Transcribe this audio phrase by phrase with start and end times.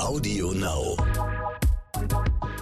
[0.00, 0.96] Audio Now.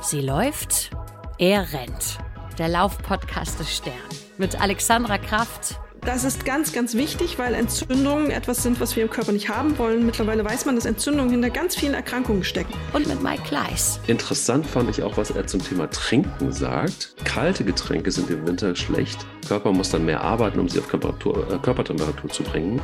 [0.02, 0.90] Sie läuft,
[1.38, 2.18] er rennt.
[2.58, 3.94] Der Laufpodcast des Stern.
[4.36, 5.80] Mit Alexandra Kraft.
[6.00, 9.76] Das ist ganz, ganz wichtig, weil Entzündungen etwas sind, was wir im Körper nicht haben
[9.78, 10.06] wollen.
[10.06, 12.72] Mittlerweile weiß man, dass Entzündungen hinter ganz vielen Erkrankungen stecken.
[12.92, 14.00] Und mit Mike Kleiss.
[14.06, 17.14] Interessant fand ich auch, was er zum Thema Trinken sagt.
[17.24, 19.26] Kalte Getränke sind im Winter schlecht.
[19.42, 22.80] Der Körper muss dann mehr arbeiten, um sie auf Körpertemperatur, äh, Körpertemperatur zu bringen.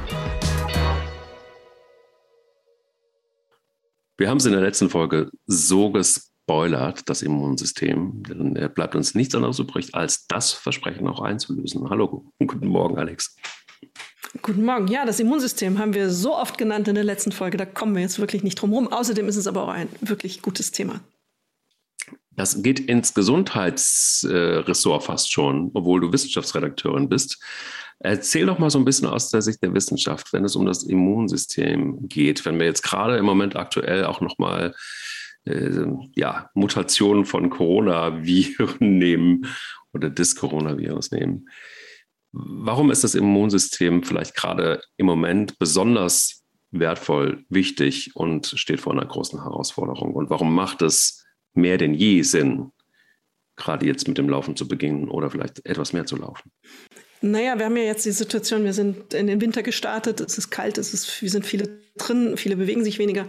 [4.17, 8.23] Wir haben es in der letzten Folge so gespoilert, das Immunsystem.
[8.23, 11.91] Denn er bleibt uns nichts anderes übrig, als das Versprechen auch einzulösen.
[11.91, 13.37] Hallo, guten Morgen, Alex.
[14.41, 14.87] Guten Morgen.
[14.87, 18.03] Ja, das Immunsystem haben wir so oft genannt in der letzten Folge, da kommen wir
[18.03, 18.87] jetzt wirklich nicht drum herum.
[18.89, 21.01] Außerdem ist es aber auch ein wirklich gutes Thema.
[22.31, 27.41] Das geht ins Gesundheitsressort fast schon, obwohl du Wissenschaftsredakteurin bist.
[28.01, 30.83] Erzähl doch mal so ein bisschen aus der Sicht der Wissenschaft, wenn es um das
[30.83, 34.75] Immunsystem geht, wenn wir jetzt gerade im Moment aktuell auch noch mal
[35.45, 39.47] äh, ja, Mutationen von Coronaviren nehmen
[39.93, 41.49] oder des Coronavirus nehmen.
[42.33, 49.07] Warum ist das Immunsystem vielleicht gerade im Moment besonders wertvoll, wichtig und steht vor einer
[49.07, 50.15] großen Herausforderung?
[50.15, 52.73] Und warum macht es mehr denn je Sinn,
[53.57, 56.51] gerade jetzt mit dem Laufen zu beginnen oder vielleicht etwas mehr zu laufen?
[57.25, 60.51] Naja, wir haben ja jetzt die Situation, wir sind in den Winter gestartet, es ist
[60.51, 63.27] kalt, es ist, wir sind viele drin, viele bewegen sich weniger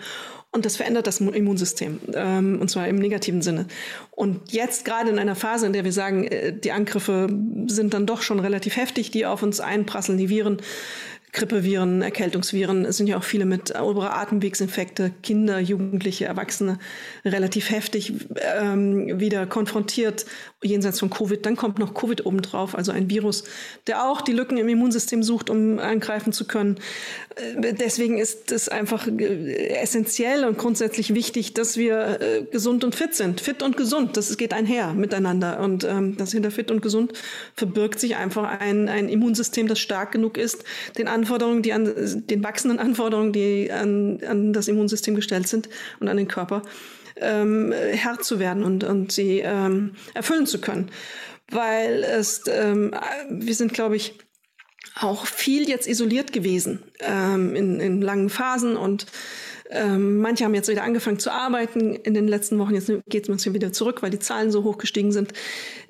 [0.51, 3.67] und das verändert das Immunsystem ähm, und zwar im negativen Sinne.
[4.11, 7.29] Und jetzt gerade in einer Phase, in der wir sagen, äh, die Angriffe
[7.67, 10.57] sind dann doch schon relativ heftig, die auf uns einprasseln, die Viren,
[11.35, 12.85] Grippeviren, Erkältungsviren.
[12.85, 16.79] Es sind ja auch viele mit oberer Atemwegsinfekte, Kinder, Jugendliche, Erwachsene
[17.25, 18.13] relativ heftig
[18.57, 20.25] ähm, wieder konfrontiert
[20.63, 21.45] jenseits von Covid.
[21.45, 23.43] Dann kommt noch Covid obendrauf, also ein Virus,
[23.85, 26.77] der auch die Lücken im Immunsystem sucht, um angreifen zu können.
[27.35, 32.95] Äh, deswegen ist es einfach äh, essentiell und grundsätzlich wichtig, dass wir äh, gesund und
[32.95, 33.41] fit sind.
[33.41, 35.59] Fit und gesund, das geht einher miteinander.
[35.59, 37.11] Und ähm, das hinter fit und gesund
[37.55, 40.63] verbirgt sich einfach ein, ein Immunsystem, das stark genug ist,
[40.97, 41.91] den anderen Anforderungen, die an
[42.27, 45.69] den wachsenden Anforderungen, die an, an das Immunsystem gestellt sind
[45.99, 46.61] und an den Körper,
[47.15, 50.91] ähm, Herr zu werden und, und sie ähm, erfüllen zu können.
[51.49, 52.93] Weil es, ähm,
[53.29, 54.13] wir sind, glaube ich,
[54.95, 59.07] auch viel jetzt isoliert gewesen ähm, in, in langen Phasen und
[59.75, 62.73] ähm, manche haben jetzt wieder angefangen zu arbeiten in den letzten Wochen.
[62.73, 65.33] Jetzt geht es wieder zurück, weil die Zahlen so hoch gestiegen sind.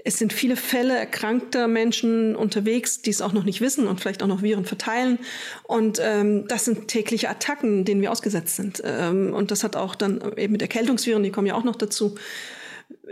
[0.04, 4.22] Es sind viele Fälle erkrankter Menschen unterwegs, die es auch noch nicht wissen und vielleicht
[4.22, 5.20] auch noch Viren verteilen.
[5.64, 8.82] Und ähm, das sind tägliche Attacken, denen wir ausgesetzt sind.
[8.84, 12.16] Ähm, und das hat auch dann eben mit Erkältungsviren, die kommen ja auch noch dazu.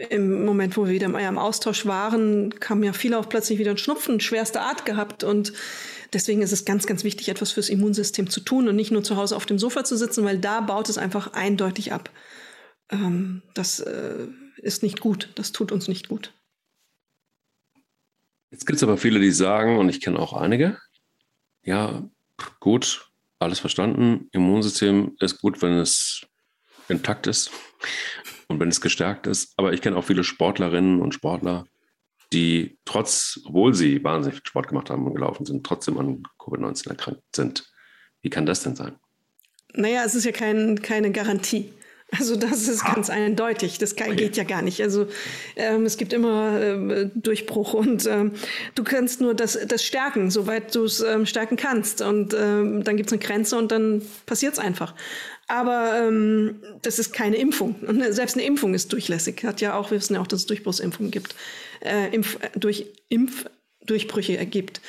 [0.09, 3.77] Im Moment, wo wir wieder im Austausch waren, kamen ja viele auch plötzlich wieder einen
[3.77, 5.53] Schnupfen, schwerste Art gehabt und
[6.13, 9.17] deswegen ist es ganz, ganz wichtig, etwas fürs Immunsystem zu tun und nicht nur zu
[9.17, 12.09] Hause auf dem Sofa zu sitzen, weil da baut es einfach eindeutig ab.
[12.89, 15.29] Ähm, das äh, ist nicht gut.
[15.35, 16.33] Das tut uns nicht gut.
[18.51, 20.77] Jetzt gibt es aber viele, die sagen, und ich kenne auch einige,
[21.63, 22.07] ja,
[22.59, 23.09] gut,
[23.39, 24.29] alles verstanden.
[24.31, 26.25] Immunsystem ist gut, wenn es
[26.87, 27.51] intakt ist
[28.47, 29.53] und wenn es gestärkt ist.
[29.57, 31.65] Aber ich kenne auch viele Sportlerinnen und Sportler,
[32.33, 36.89] die trotz, obwohl sie wahnsinnig viel Sport gemacht haben und gelaufen sind, trotzdem an Covid-19
[36.89, 37.71] erkrankt sind.
[38.21, 38.95] Wie kann das denn sein?
[39.73, 41.73] Naja, es ist ja kein, keine Garantie.
[42.17, 43.79] Also das ist ganz eindeutig.
[43.79, 44.81] Das kann, geht ja gar nicht.
[44.81, 45.07] Also
[45.55, 48.33] ähm, es gibt immer äh, Durchbruch und ähm,
[48.75, 52.01] du kannst nur das, das stärken, soweit du es ähm, stärken kannst.
[52.01, 54.93] Und ähm, dann gibt es eine Grenze und dann passiert es einfach.
[55.47, 57.75] Aber ähm, das ist keine Impfung.
[57.85, 59.43] Und selbst eine Impfung ist durchlässig.
[59.43, 61.35] Hat ja auch, wir wissen ja auch, dass es Durchbruchsimpfungen gibt.
[61.81, 64.81] Äh, Impf, durch Impfdurchbrüche ergibt.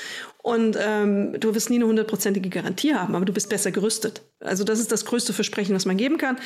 [0.45, 4.21] Und ähm, du wirst nie eine hundertprozentige Garantie haben, aber du bist besser gerüstet.
[4.41, 6.37] Also das ist das größte Versprechen, was man geben kann.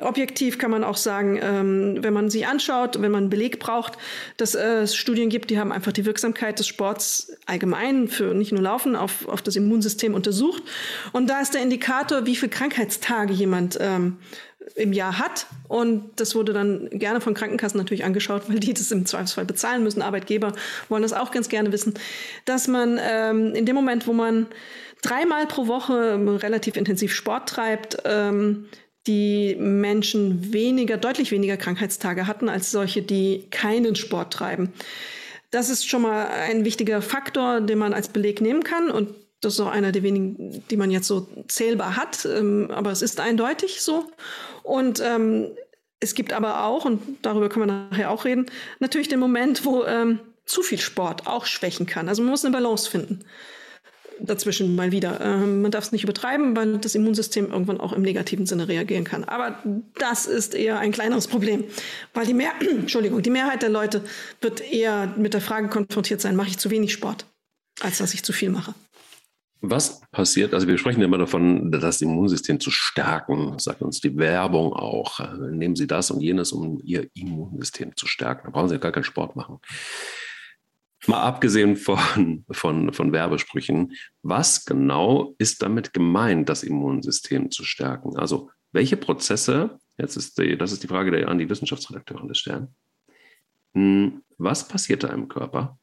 [0.00, 3.94] Objektiv kann man auch sagen, ähm, wenn man sich anschaut, wenn man einen Beleg braucht,
[4.36, 8.52] dass äh, es Studien gibt, die haben einfach die Wirksamkeit des Sports allgemein für nicht
[8.52, 10.62] nur Laufen auf, auf das Immunsystem untersucht.
[11.10, 14.18] Und da ist der Indikator, wie viele Krankheitstage jemand ähm,
[14.74, 15.46] im Jahr hat.
[15.68, 19.82] Und das wurde dann gerne von Krankenkassen natürlich angeschaut, weil die das im Zweifelsfall bezahlen
[19.82, 20.02] müssen.
[20.02, 20.52] Arbeitgeber
[20.88, 21.94] wollen das auch ganz gerne wissen,
[22.44, 24.46] dass man ähm, in dem Moment, wo man
[25.02, 28.68] dreimal pro Woche relativ intensiv Sport treibt, ähm,
[29.06, 34.72] die Menschen weniger, deutlich weniger Krankheitstage hatten als solche, die keinen Sport treiben.
[35.50, 38.90] Das ist schon mal ein wichtiger Faktor, den man als Beleg nehmen kann.
[38.90, 42.24] Und das ist auch einer der wenigen, die man jetzt so zählbar hat.
[42.24, 44.06] Ähm, aber es ist eindeutig so.
[44.62, 45.48] Und ähm,
[46.00, 48.46] es gibt aber auch, und darüber können wir nachher auch reden,
[48.78, 52.08] natürlich den Moment, wo ähm, zu viel Sport auch schwächen kann.
[52.08, 53.20] Also man muss eine Balance finden.
[54.20, 55.20] dazwischen mal wieder.
[55.20, 59.04] Ähm, man darf es nicht übertreiben, weil das Immunsystem irgendwann auch im negativen Sinne reagieren
[59.04, 59.24] kann.
[59.24, 59.62] Aber
[59.98, 61.64] das ist eher ein kleineres Problem,
[62.14, 64.02] weil die, Mehr Entschuldigung, die Mehrheit der Leute
[64.40, 67.26] wird eher mit der Frage konfrontiert sein, mache ich zu wenig Sport,
[67.80, 68.74] als dass ich zu viel mache.
[69.60, 74.72] Was passiert, also wir sprechen immer davon, das Immunsystem zu stärken, sagt uns die Werbung
[74.72, 75.18] auch.
[75.50, 78.42] Nehmen Sie das und jenes, um Ihr Immunsystem zu stärken.
[78.44, 79.58] Da brauchen Sie ja gar keinen Sport machen.
[81.08, 88.16] Mal abgesehen von, von, von Werbesprüchen, was genau ist damit gemeint, das Immunsystem zu stärken?
[88.16, 92.38] Also welche Prozesse, jetzt ist die, das ist die Frage der, an die Wissenschaftsredakteurin des
[92.38, 92.74] Stern,
[93.74, 95.78] hm, was passiert da im Körper,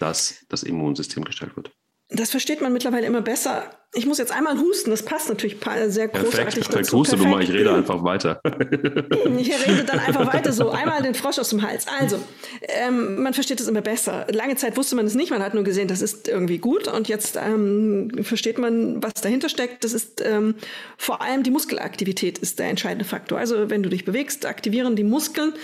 [0.00, 1.75] dass das Immunsystem gestärkt wird?
[2.08, 3.70] Das versteht man mittlerweile immer besser.
[3.96, 5.56] Ich muss jetzt einmal husten, das passt natürlich
[5.86, 6.92] sehr großartig perfekt, perfekt.
[6.92, 8.40] Huste du mal, ich rede einfach weiter.
[8.44, 11.86] ich rede dann einfach weiter so, einmal den Frosch aus dem Hals.
[12.00, 12.18] Also,
[12.62, 14.26] ähm, man versteht es immer besser.
[14.30, 17.08] Lange Zeit wusste man es nicht, man hat nur gesehen, das ist irgendwie gut und
[17.08, 19.82] jetzt ähm, versteht man, was dahinter steckt.
[19.82, 20.56] Das ist ähm,
[20.98, 23.38] vor allem die Muskelaktivität ist der entscheidende Faktor.
[23.38, 25.54] Also, wenn du dich bewegst, aktivieren die Muskeln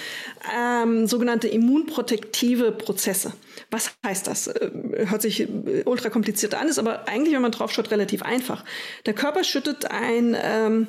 [0.56, 3.32] ähm, sogenannte immunprotektive Prozesse.
[3.70, 4.46] Was heißt das?
[4.46, 4.70] Äh,
[5.06, 8.64] hört sich äh, ultra kompliziert an, ist aber eigentlich, wenn man drauf schaut, relativ einfach.
[9.06, 10.88] Der Körper schüttet ein, ähm,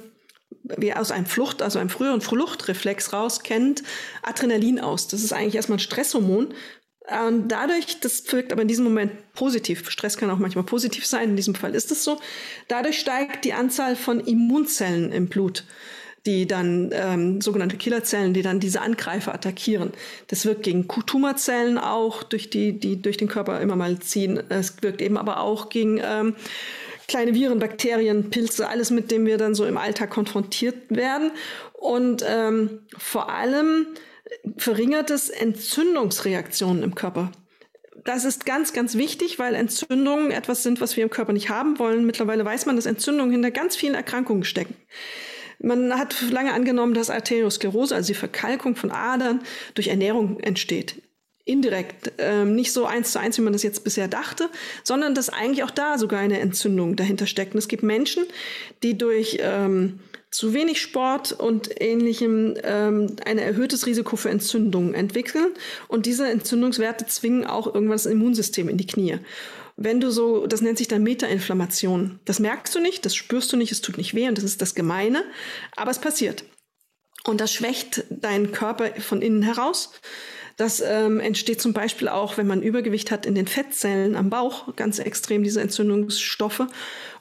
[0.77, 3.83] wie aus einem Flucht, also einem früheren Fluchtreflex raus kennt,
[4.21, 5.07] Adrenalin aus.
[5.07, 6.53] Das ist eigentlich erstmal ein Stresshormon.
[7.27, 9.89] Und dadurch, das wirkt aber in diesem Moment positiv.
[9.89, 12.19] Stress kann auch manchmal positiv sein, in diesem Fall ist es so.
[12.69, 15.65] Dadurch steigt die Anzahl von Immunzellen im Blut
[16.25, 19.91] die dann ähm, sogenannte Killerzellen, die dann diese Angreifer attackieren.
[20.27, 24.41] Das wirkt gegen Tumorzellen auch, durch die, die durch den Körper immer mal ziehen.
[24.50, 26.35] Es wirkt eben aber auch gegen ähm,
[27.08, 31.32] kleine Viren, Bakterien, Pilze, alles, mit dem wir dann so im Alltag konfrontiert werden.
[31.74, 33.88] Und ähm, vor allem
[34.58, 37.32] verringert es Entzündungsreaktionen im Körper.
[38.06, 41.80] Das ist ganz, ganz wichtig, weil Entzündungen etwas sind, was wir im Körper nicht haben
[41.80, 42.06] wollen.
[42.06, 44.76] Mittlerweile weiß man, dass Entzündungen hinter ganz vielen Erkrankungen stecken.
[45.60, 49.42] Man hat lange angenommen, dass Arteriosklerose, also die Verkalkung von Adern,
[49.76, 51.02] durch Ernährung entsteht.
[51.45, 54.50] Indirekt, ähm, nicht so eins zu eins, wie man das jetzt bisher dachte,
[54.84, 57.54] sondern dass eigentlich auch da sogar eine Entzündung dahinter steckt.
[57.54, 58.24] Und es gibt Menschen,
[58.81, 60.00] die durch ähm,
[60.31, 65.48] zu wenig Sport und ähnlichem ähm, ein erhöhtes Risiko für Entzündungen entwickeln.
[65.90, 69.19] Und diese Entzündungswerte zwingen auch irgendwann das Immunsystem in die Knie
[69.75, 72.19] wenn du so, das nennt sich dann Metainflammation.
[72.25, 74.62] Das merkst du nicht, das spürst du nicht, es tut nicht weh und das ist
[74.62, 75.24] das Gemeine,
[75.75, 76.44] aber es passiert.
[77.25, 79.92] Und das schwächt deinen Körper von innen heraus.
[80.58, 84.76] Das ähm, entsteht zum Beispiel auch, wenn man Übergewicht hat in den Fettzellen am Bauch,
[84.76, 86.68] ganz extrem diese Entzündungsstoffe.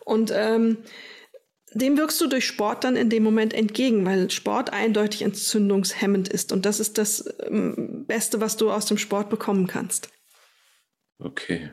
[0.04, 0.78] Und ähm,
[1.74, 6.52] dem wirkst du durch Sport dann in dem Moment entgegen, weil Sport eindeutig entzündungshemmend ist.
[6.52, 10.10] Und das ist das ähm, Beste, was du aus dem Sport bekommen kannst.
[11.18, 11.72] Okay.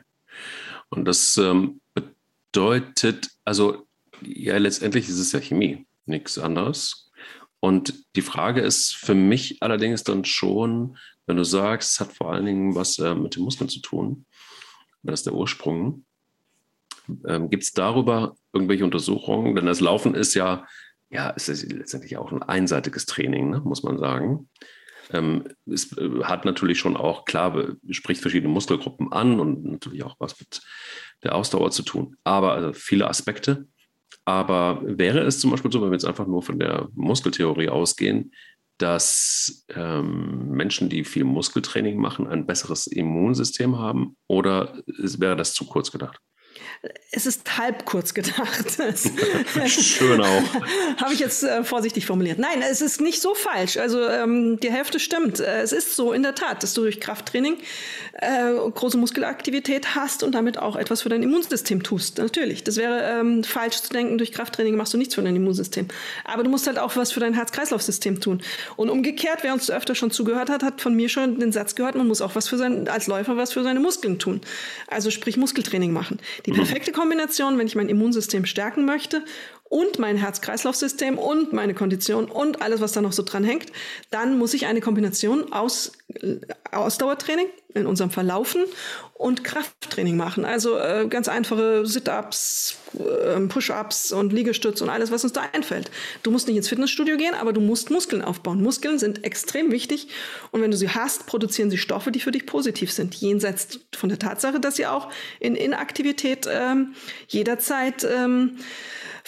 [0.88, 3.86] Und das ähm, bedeutet, also
[4.22, 7.09] ja, letztendlich ist es ja Chemie, nichts anderes.
[7.60, 10.96] Und die Frage ist für mich allerdings dann schon,
[11.26, 14.24] wenn du sagst, es hat vor allen Dingen was äh, mit den Muskeln zu tun,
[15.02, 16.04] das ist der Ursprung.
[17.26, 19.54] Ähm, Gibt es darüber irgendwelche Untersuchungen?
[19.54, 20.66] Denn das Laufen ist ja,
[21.10, 24.48] ja, es ist letztendlich auch ein einseitiges Training, ne, muss man sagen.
[25.12, 30.16] Ähm, es äh, hat natürlich schon auch, klar, spricht verschiedene Muskelgruppen an und natürlich auch
[30.18, 30.62] was mit
[31.22, 32.16] der Ausdauer zu tun.
[32.24, 33.66] Aber also viele Aspekte.
[34.24, 38.32] Aber wäre es zum Beispiel so, wenn wir jetzt einfach nur von der Muskeltheorie ausgehen,
[38.78, 44.16] dass ähm, Menschen, die viel Muskeltraining machen, ein besseres Immunsystem haben?
[44.26, 46.18] Oder wäre das zu kurz gedacht?
[47.10, 48.78] Es ist halb kurz gedacht.
[49.66, 50.42] Schön auch.
[50.96, 52.38] Habe ich jetzt äh, vorsichtig formuliert.
[52.38, 53.76] Nein, es ist nicht so falsch.
[53.76, 55.40] Also ähm, die Hälfte stimmt.
[55.40, 57.56] Äh, es ist so in der Tat, dass du durch Krafttraining
[58.14, 62.18] äh, große Muskelaktivität hast und damit auch etwas für dein Immunsystem tust.
[62.18, 62.64] Natürlich.
[62.64, 65.88] Das wäre ähm, falsch zu denken, durch Krafttraining machst du nichts für dein Immunsystem.
[66.24, 68.42] Aber du musst halt auch was für dein Herz-Kreislauf-System tun.
[68.76, 71.94] Und umgekehrt, wer uns öfter schon zugehört hat, hat von mir schon den Satz gehört,
[71.94, 74.40] man muss auch was für sein, als Läufer was für seine Muskeln tun.
[74.86, 76.18] Also sprich Muskeltraining machen.
[76.46, 79.24] Die mhm perfekte Kombination, wenn ich mein Immunsystem stärken möchte
[79.70, 83.66] und mein Herz-Kreislauf-System und meine Kondition und alles, was da noch so dran hängt,
[84.10, 86.36] dann muss ich eine Kombination aus äh,
[86.72, 88.64] Ausdauertraining, in unserem Fall Laufen,
[89.14, 90.44] und Krafttraining machen.
[90.44, 95.90] Also äh, ganz einfache Sit-ups, äh, Push-ups und Liegestütz und alles, was uns da einfällt.
[96.24, 98.62] Du musst nicht ins Fitnessstudio gehen, aber du musst Muskeln aufbauen.
[98.62, 100.08] Muskeln sind extrem wichtig
[100.50, 103.14] und wenn du sie hast, produzieren sie Stoffe, die für dich positiv sind.
[103.14, 106.94] Jenseits von der Tatsache, dass sie auch in Inaktivität ähm,
[107.28, 108.56] jederzeit ähm,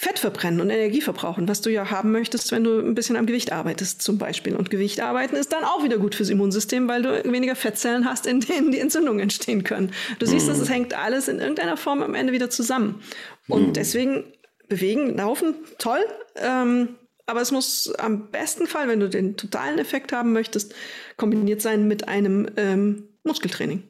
[0.03, 3.25] Fett verbrennen und Energie verbrauchen, was du ja haben möchtest, wenn du ein bisschen am
[3.25, 4.53] Gewicht arbeitest zum Beispiel.
[4.53, 8.27] Und Gewicht arbeiten ist dann auch wieder gut fürs Immunsystem, weil du weniger Fettzellen hast,
[8.27, 9.93] in denen die Entzündungen entstehen können.
[10.19, 10.61] Du siehst, mhm.
[10.61, 13.01] es hängt alles in irgendeiner Form am Ende wieder zusammen.
[13.47, 13.73] Und mhm.
[13.73, 14.25] deswegen
[14.67, 16.03] bewegen, laufen, toll.
[16.35, 16.95] Ähm,
[17.25, 20.75] aber es muss am besten Fall, wenn du den totalen Effekt haben möchtest,
[21.15, 23.83] kombiniert sein mit einem ähm, Muskeltraining.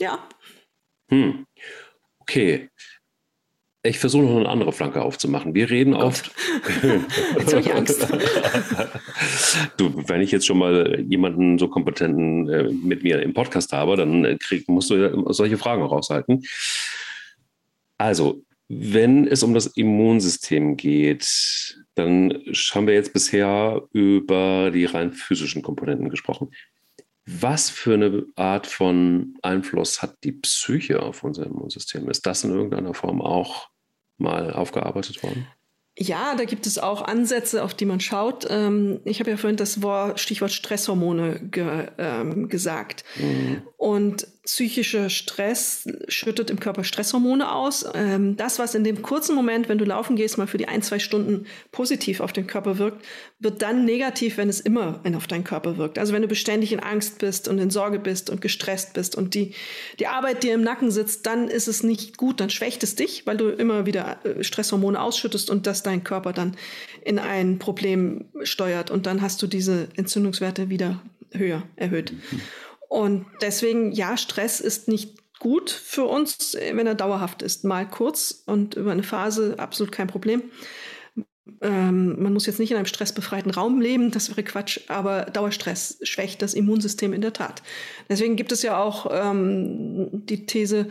[0.00, 0.28] Ja.
[1.10, 1.46] Hm.
[2.18, 2.70] Okay.
[3.82, 5.54] Ich versuche noch eine andere Flanke aufzumachen.
[5.54, 6.02] Wir reden Gott.
[6.02, 6.30] oft.
[7.38, 8.06] jetzt habe ich Angst.
[9.78, 13.96] du, wenn ich jetzt schon mal jemanden so kompetenten äh, mit mir im Podcast habe,
[13.96, 16.42] dann äh, krieg, musst du solche Fragen raushalten.
[17.96, 22.38] Also, wenn es um das Immunsystem geht, dann
[22.72, 26.50] haben wir jetzt bisher über die rein physischen Komponenten gesprochen.
[27.38, 32.08] Was für eine Art von Einfluss hat die Psyche auf unser Immunsystem?
[32.10, 33.68] Ist das in irgendeiner Form auch
[34.18, 35.46] mal aufgearbeitet worden?
[35.98, 38.46] Ja, da gibt es auch Ansätze, auf die man schaut.
[38.48, 39.78] Ähm, ich habe ja vorhin das
[40.16, 43.04] Stichwort Stresshormone ge, ähm, gesagt.
[43.16, 43.62] Mhm.
[43.76, 47.84] Und psychischer Stress schüttet im Körper Stresshormone aus.
[47.94, 50.82] Ähm, das, was in dem kurzen Moment, wenn du laufen gehst, mal für die ein,
[50.82, 53.04] zwei Stunden positiv auf den Körper wirkt,
[53.38, 56.00] wird dann negativ, wenn es immer auf deinen Körper wirkt.
[56.00, 59.34] Also wenn du beständig in Angst bist und in Sorge bist und gestresst bist und
[59.34, 59.54] die,
[60.00, 63.26] die Arbeit dir im Nacken sitzt, dann ist es nicht gut, dann schwächt es dich,
[63.26, 66.56] weil du immer wieder äh, Stresshormone ausschüttest und das dein Körper dann
[67.04, 68.90] in ein Problem steuert.
[68.90, 71.00] Und dann hast du diese Entzündungswerte wieder
[71.32, 72.12] höher erhöht.
[72.12, 72.40] Mhm.
[72.90, 77.64] Und deswegen, ja, Stress ist nicht gut für uns, wenn er dauerhaft ist.
[77.64, 80.42] Mal kurz und über eine Phase absolut kein Problem.
[81.60, 85.98] Ähm, man muss jetzt nicht in einem stressbefreiten Raum leben, das wäre Quatsch, aber Dauerstress
[86.02, 87.62] schwächt das Immunsystem in der Tat.
[88.08, 90.88] Deswegen gibt es ja auch ähm, die These,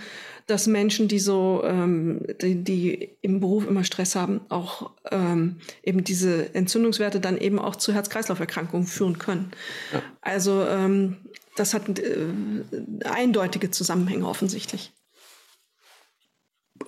[0.48, 6.04] dass Menschen, die so, ähm, die, die, im Beruf immer Stress haben, auch ähm, eben
[6.04, 9.52] diese Entzündungswerte dann eben auch zu Herz-Kreislauf-Erkrankungen führen können.
[9.94, 10.02] Ja.
[10.22, 11.18] Also ähm,
[11.60, 12.28] das hat äh,
[13.04, 14.92] eindeutige Zusammenhänge offensichtlich.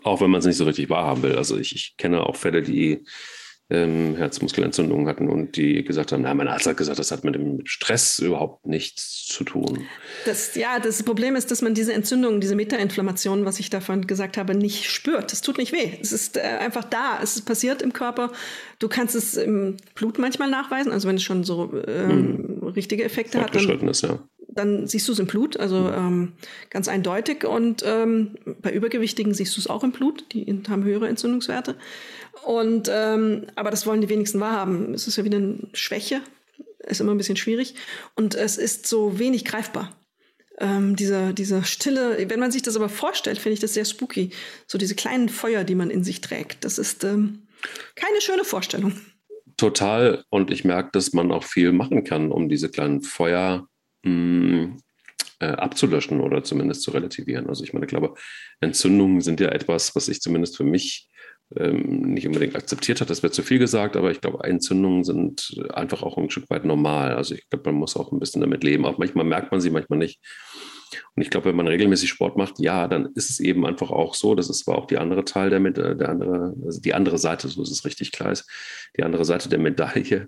[0.03, 1.35] Auch wenn man es nicht so richtig wahrhaben will.
[1.35, 3.05] Also ich, ich kenne auch Fälle, die
[3.71, 7.35] ähm, Herzmuskelentzündungen hatten und die gesagt haben, na, mein Arzt hat gesagt, das hat mit
[7.35, 9.85] dem Stress überhaupt nichts zu tun.
[10.25, 14.37] Das, ja, das Problem ist, dass man diese Entzündungen, diese Metainflammation, was ich davon gesagt
[14.37, 15.31] habe, nicht spürt.
[15.31, 15.93] Es tut nicht weh.
[16.01, 17.19] Es ist äh, einfach da.
[17.23, 18.33] Es ist passiert im Körper.
[18.79, 22.67] Du kannst es im Blut manchmal nachweisen, also wenn es schon so ähm, mhm.
[22.67, 23.55] richtige Effekte hat.
[23.55, 24.19] Dann, ist, ja.
[24.53, 25.93] Dann siehst du es im Blut, also mhm.
[25.95, 26.31] ähm,
[26.69, 27.45] ganz eindeutig.
[27.45, 30.25] Und ähm, bei Übergewichtigen siehst du es auch im Blut.
[30.33, 31.75] Die haben höhere Entzündungswerte.
[32.45, 34.93] Und ähm, aber das wollen die wenigsten wahrhaben.
[34.93, 36.21] Es ist ja wieder eine Schwäche,
[36.79, 37.75] ist immer ein bisschen schwierig
[38.15, 39.95] und es ist so wenig greifbar.
[40.59, 44.31] Ähm, dieser, dieser stille, wenn man sich das aber vorstellt, finde ich das sehr spooky.
[44.67, 46.65] So diese kleinen Feuer, die man in sich trägt.
[46.65, 47.47] Das ist ähm,
[47.95, 48.93] keine schöne Vorstellung.
[49.57, 50.23] Total.
[50.29, 53.67] Und ich merke, dass man auch viel machen kann, um diese kleinen Feuer
[54.03, 54.77] mm,
[55.39, 57.47] äh, abzulöschen oder zumindest zu relativieren.
[57.49, 58.13] Also ich meine, ich glaube,
[58.59, 61.09] Entzündungen sind ja etwas, was ich zumindest für mich
[61.55, 63.09] ähm, nicht unbedingt akzeptiert hat.
[63.09, 66.63] Das wäre zu viel gesagt, aber ich glaube, Entzündungen sind einfach auch ein Stück weit
[66.63, 67.15] normal.
[67.15, 68.85] Also ich glaube, man muss auch ein bisschen damit leben.
[68.85, 70.19] Auch manchmal merkt man sie, manchmal nicht.
[71.15, 74.13] Und ich glaube, wenn man regelmäßig Sport macht, ja, dann ist es eben einfach auch
[74.13, 75.59] so, das ist zwar auch die andere Teil der,
[75.95, 78.49] der andere, also die andere Seite, so ist es richtig klar ist,
[78.97, 80.27] die andere Seite der Medaille.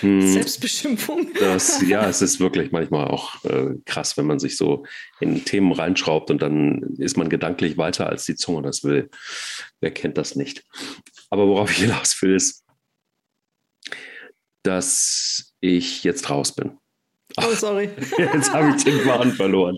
[0.00, 1.28] Hm, Selbstbestimmung.
[1.38, 4.84] Das, ja, es ist wirklich manchmal auch äh, krass, wenn man sich so
[5.20, 9.10] in Themen reinschraubt und dann ist man gedanklich weiter, als die Zunge das will.
[9.80, 10.64] Wer kennt das nicht?
[11.30, 12.64] Aber worauf ich hinaus will, ist,
[14.62, 16.78] dass ich jetzt raus bin.
[17.38, 17.90] Oh, sorry.
[18.18, 19.76] Jetzt habe ich den Faden verloren.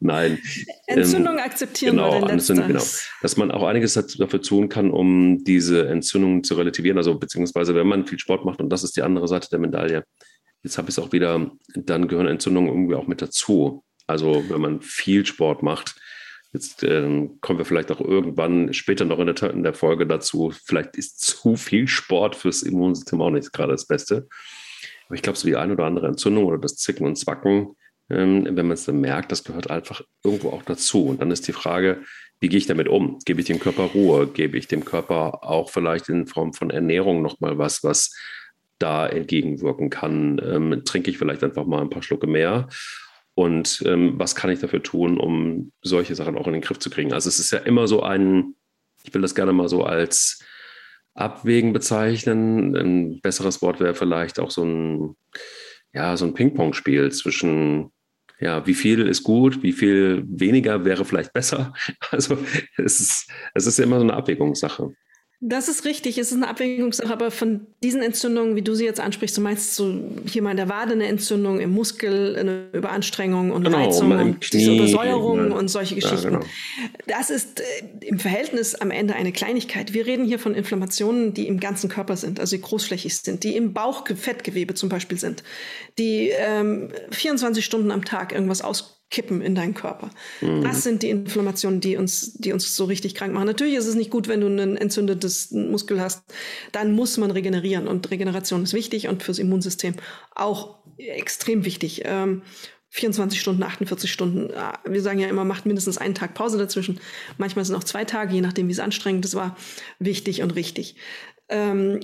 [0.00, 0.38] Nein.
[0.86, 2.84] Entzündung ähm, akzeptieren genau, Entzündung, genau.
[3.22, 6.98] Dass man auch einiges dafür tun kann, um diese Entzündungen zu relativieren.
[6.98, 10.04] Also beziehungsweise, wenn man viel Sport macht, und das ist die andere Seite der Medaille.
[10.62, 13.84] Jetzt habe ich es auch wieder, dann gehören Entzündungen irgendwie auch mit dazu.
[14.06, 15.96] Also wenn man viel Sport macht,
[16.54, 20.52] Jetzt ähm, kommen wir vielleicht auch irgendwann später noch in der, in der Folge dazu.
[20.64, 24.28] Vielleicht ist zu viel Sport fürs Immunsystem auch nicht gerade das Beste.
[25.06, 27.76] Aber ich glaube, so die eine oder andere Entzündung oder das Zicken und Zwacken,
[28.10, 31.06] ähm, wenn man es dann merkt, das gehört einfach irgendwo auch dazu.
[31.06, 32.02] Und dann ist die Frage,
[32.40, 33.18] wie gehe ich damit um?
[33.24, 34.26] Gebe ich dem Körper Ruhe?
[34.26, 38.14] Gebe ich dem Körper auch vielleicht in Form von Ernährung nochmal was, was
[38.78, 40.40] da entgegenwirken kann?
[40.44, 42.68] Ähm, trinke ich vielleicht einfach mal ein paar Schlucke mehr?
[43.34, 46.90] Und ähm, was kann ich dafür tun, um solche Sachen auch in den Griff zu
[46.90, 47.12] kriegen?
[47.12, 48.54] Also es ist ja immer so ein,
[49.02, 50.40] ich will das gerne mal so als
[51.14, 52.76] Abwägen bezeichnen.
[52.76, 55.16] Ein besseres Wort wäre vielleicht auch so ein,
[55.92, 57.90] ja, so ein Ping-Pong-Spiel zwischen,
[58.40, 61.72] ja, wie viel ist gut, wie viel weniger wäre vielleicht besser.
[62.10, 62.38] Also
[62.76, 64.94] es ist, es ist immer so eine Abwägungssache.
[65.46, 68.98] Das ist richtig, es ist eine Abwägungssache, aber von diesen Entzündungen, wie du sie jetzt
[68.98, 73.50] ansprichst, du meinst so hier mal in der Wade eine Entzündung, im Muskel eine Überanstrengung
[73.50, 75.54] und genau, Reizung und Knie, Übersäuerung ja.
[75.54, 76.32] und solche Geschichten.
[76.32, 76.46] Ja, genau.
[77.06, 79.92] Das ist äh, im Verhältnis am Ende eine Kleinigkeit.
[79.92, 83.54] Wir reden hier von Inflammationen, die im ganzen Körper sind, also die großflächig sind, die
[83.54, 85.42] im Bauchfettgewebe zum Beispiel sind,
[85.98, 90.10] die ähm, 24 Stunden am Tag irgendwas aus kippen in deinen Körper.
[90.40, 90.62] Mhm.
[90.62, 93.46] Das sind die Inflammationen, die uns, die uns so richtig krank machen.
[93.46, 96.24] Natürlich ist es nicht gut, wenn du ein entzündetes Muskel hast.
[96.72, 99.94] Dann muss man regenerieren und Regeneration ist wichtig und fürs Immunsystem
[100.34, 102.02] auch extrem wichtig.
[102.04, 102.42] Ähm,
[102.94, 104.52] 24 Stunden, 48 Stunden.
[104.84, 107.00] Wir sagen ja immer, macht mindestens einen Tag Pause dazwischen.
[107.38, 109.56] Manchmal sind auch zwei Tage, je nachdem, wie es anstrengend ist, war
[109.98, 110.94] wichtig und richtig.
[111.48, 111.98] Ähm,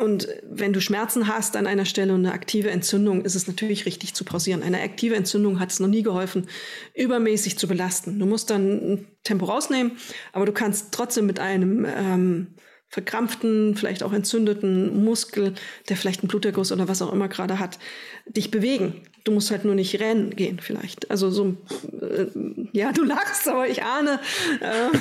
[0.00, 3.86] und wenn du Schmerzen hast an einer Stelle und eine aktive Entzündung, ist es natürlich
[3.86, 4.62] richtig zu pausieren.
[4.62, 6.48] Eine aktive Entzündung hat es noch nie geholfen,
[6.94, 8.18] übermäßig zu belasten.
[8.18, 9.92] Du musst dann Tempo rausnehmen,
[10.32, 12.54] aber du kannst trotzdem mit einem ähm,
[12.88, 15.54] verkrampften, vielleicht auch entzündeten Muskel,
[15.88, 17.78] der vielleicht einen Bluterguss oder was auch immer gerade hat,
[18.26, 19.02] dich bewegen.
[19.24, 21.10] Du musst halt nur nicht rennen gehen vielleicht.
[21.10, 21.56] Also so,
[22.00, 22.26] äh,
[22.72, 24.20] ja, du lachst, aber ich ahne,
[24.60, 24.96] äh,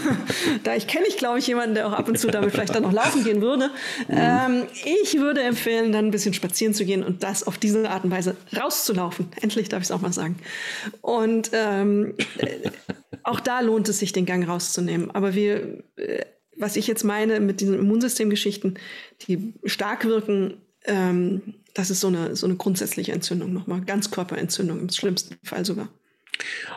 [0.64, 2.84] da ich kenne ich, glaube ich, jemanden, der auch ab und zu damit vielleicht dann
[2.84, 3.70] noch laufen gehen würde.
[4.08, 4.16] Mhm.
[4.18, 4.64] Ähm,
[5.02, 8.12] ich würde empfehlen, dann ein bisschen spazieren zu gehen und das auf diese Art und
[8.12, 9.28] Weise rauszulaufen.
[9.42, 10.38] Endlich darf ich es auch mal sagen.
[11.02, 12.70] Und ähm, äh,
[13.24, 15.12] auch da lohnt es sich, den Gang rauszunehmen.
[15.12, 16.26] Aber wir äh,
[16.60, 18.78] was ich jetzt meine mit diesen Immunsystemgeschichten,
[19.28, 24.90] die stark wirken, ähm, das ist so eine, so eine grundsätzliche Entzündung nochmal, Ganzkörperentzündung im
[24.90, 25.88] schlimmsten Fall sogar.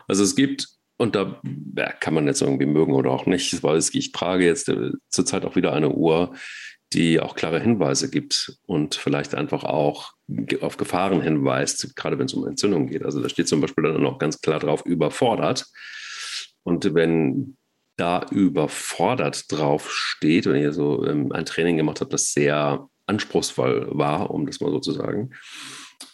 [0.06, 1.40] Also es gibt, und da
[1.76, 5.44] ja, kann man jetzt irgendwie mögen oder auch nicht, weil ich trage jetzt äh, zurzeit
[5.44, 6.34] auch wieder eine Uhr,
[6.92, 10.12] die auch klare Hinweise gibt und vielleicht einfach auch
[10.60, 13.04] auf Gefahren hinweist, gerade wenn es um Entzündungen geht.
[13.04, 15.66] Also da steht zum Beispiel dann auch ganz klar drauf, überfordert.
[16.62, 17.56] Und wenn
[17.96, 23.88] da überfordert drauf steht und ihr so ähm, ein Training gemacht habt, das sehr anspruchsvoll
[23.90, 25.30] war, um das mal so zu sagen.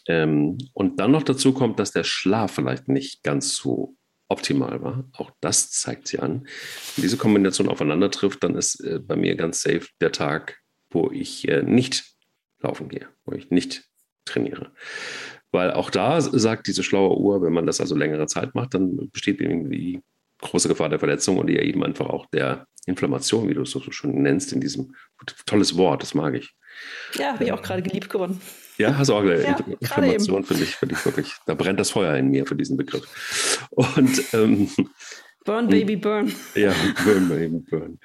[0.07, 3.97] Ähm, und dann noch dazu kommt, dass der Schlaf vielleicht nicht ganz so
[4.29, 5.09] optimal war.
[5.13, 6.47] Auch das zeigt sie an.
[6.97, 10.59] Wenn diese Kombination aufeinander trifft, dann ist äh, bei mir ganz safe der Tag,
[10.91, 12.05] wo ich äh, nicht
[12.61, 13.85] laufen gehe, wo ich nicht
[14.25, 14.73] trainiere.
[15.51, 19.11] Weil auch da sagt diese schlaue Uhr, wenn man das also längere Zeit macht, dann
[19.11, 20.03] besteht irgendwie
[20.41, 23.81] große Gefahr der Verletzung und ja eben einfach auch der Inflammation, wie du es so
[23.81, 24.95] schön nennst, in diesem
[25.47, 26.55] tolles Wort, das mag ich.
[27.15, 28.41] Ja, habe ich auch gerade geliebt geworden.
[28.77, 31.91] Ja, hast du auch eine ja, Inflammation, finde ich, find ich wirklich, da brennt das
[31.91, 33.67] Feuer in mir für diesen Begriff.
[33.71, 34.71] Und ähm,
[35.45, 36.33] Burn, Baby, Burn.
[36.55, 36.73] Ja,
[37.05, 37.99] Burn, Baby, Burn.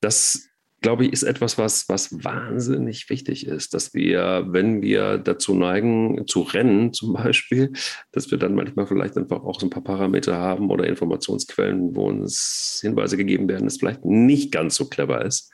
[0.00, 0.48] Das
[0.82, 6.26] glaube ich, ist etwas, was, was wahnsinnig wichtig ist, dass wir, wenn wir dazu neigen,
[6.28, 7.72] zu rennen zum Beispiel,
[8.12, 12.06] dass wir dann manchmal vielleicht einfach auch so ein paar Parameter haben oder Informationsquellen, wo
[12.06, 15.50] uns Hinweise gegeben werden, dass vielleicht nicht ganz so clever ist,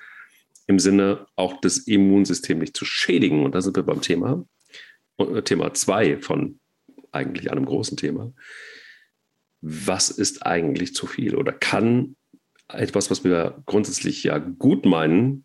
[0.67, 3.45] im Sinne auch das Immunsystem nicht zu schädigen.
[3.45, 4.45] Und da sind wir beim Thema,
[5.19, 6.61] äh, Thema zwei von
[7.11, 8.33] eigentlich einem großen Thema.
[9.61, 12.17] Was ist eigentlich zu viel oder kann
[12.69, 15.45] etwas, was wir grundsätzlich ja gut meinen,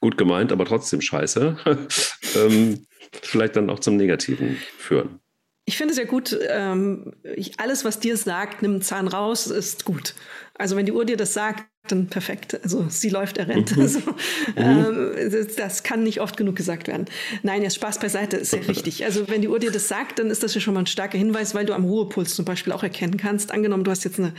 [0.00, 1.56] gut gemeint, aber trotzdem scheiße,
[2.36, 2.86] ähm,
[3.22, 5.20] vielleicht dann auch zum Negativen führen.
[5.64, 9.84] Ich finde es ja gut, ähm, ich, alles, was dir sagt, nimm Zahn raus, ist
[9.84, 10.14] gut.
[10.54, 11.64] Also wenn die Uhr dir das sagt,
[12.10, 12.60] perfekt.
[12.62, 13.76] Also sie läuft, er rennt.
[13.76, 13.82] Mhm.
[13.82, 14.14] Also, mhm.
[14.56, 17.06] ähm, das kann nicht oft genug gesagt werden.
[17.42, 19.04] Nein, jetzt Spaß beiseite ist ja richtig.
[19.04, 21.18] Also wenn die Uhr dir das sagt, dann ist das ja schon mal ein starker
[21.18, 23.52] Hinweis, weil du am Ruhepuls zum Beispiel auch erkennen kannst.
[23.52, 24.34] Angenommen, du hast jetzt eine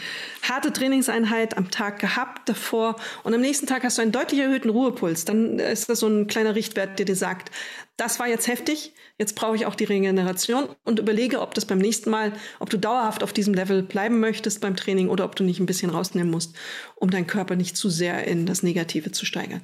[0.48, 4.70] harte Trainingseinheit am Tag gehabt davor und am nächsten Tag hast du einen deutlich erhöhten
[4.70, 5.26] Ruhepuls.
[5.26, 7.52] Dann ist das so ein kleiner Richtwert, der dir sagt,
[8.00, 11.80] das war jetzt heftig, jetzt brauche ich auch die Regeneration und überlege, ob das beim
[11.80, 15.44] nächsten Mal, ob du dauerhaft auf diesem Level bleiben möchtest beim Training oder ob du
[15.44, 16.56] nicht ein bisschen rausnehmen musst,
[17.00, 19.62] um deinen Körper nicht zu sehr in das Negative zu steigern.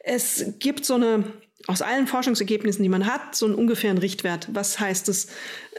[0.00, 1.24] Es gibt so eine
[1.68, 4.48] aus allen Forschungsergebnissen, die man hat, so einen ungefähren Richtwert.
[4.52, 5.28] Was heißt es,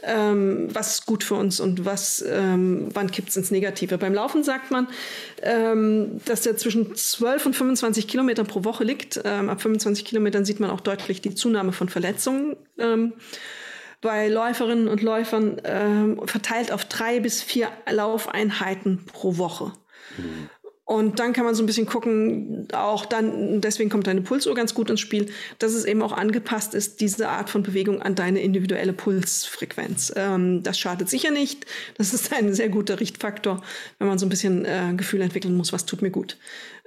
[0.02, 3.96] ähm, was ist gut für uns und was, ähm, wann kippt es ins Negative?
[3.96, 4.88] Beim Laufen sagt man,
[5.42, 9.20] ähm, dass der zwischen 12 und 25 Kilometern pro Woche liegt.
[9.24, 13.14] Ähm, ab 25 Kilometern sieht man auch deutlich die Zunahme von Verletzungen ähm,
[14.00, 19.72] bei Läuferinnen und Läufern ähm, verteilt auf drei bis vier Laufeinheiten pro Woche.
[20.16, 20.50] Mhm.
[20.88, 24.72] Und dann kann man so ein bisschen gucken, auch dann, deswegen kommt deine Pulsuhr ganz
[24.72, 28.40] gut ins Spiel, dass es eben auch angepasst ist, diese Art von Bewegung an deine
[28.40, 30.14] individuelle Pulsfrequenz.
[30.16, 31.66] Ähm, das schadet sicher nicht.
[31.98, 33.62] Das ist ein sehr guter Richtfaktor,
[33.98, 36.38] wenn man so ein bisschen äh, Gefühl entwickeln muss, was tut mir gut.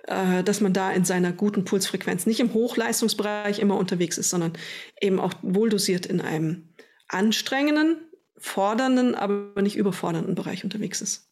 [0.07, 4.53] Äh, dass man da in seiner guten Pulsfrequenz nicht im Hochleistungsbereich immer unterwegs ist, sondern
[4.99, 6.69] eben auch wohldosiert in einem
[7.07, 7.97] anstrengenden,
[8.35, 11.30] fordernden, aber nicht überfordernden Bereich unterwegs ist.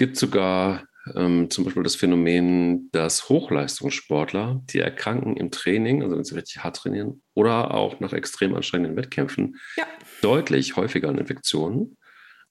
[0.00, 6.16] Es gibt sogar ähm, zum Beispiel das Phänomen, dass Hochleistungssportler, die erkranken im Training, also
[6.16, 9.84] wenn sie richtig hart trainieren, oder auch nach extrem anstrengenden Wettkämpfen, ja.
[10.22, 11.98] deutlich häufiger an Infektionen.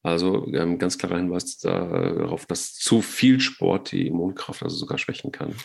[0.04, 5.32] Also ähm, ganz klarer Hinweis darauf, dass zu viel Sport die Immunkraft also sogar schwächen
[5.32, 5.56] kann.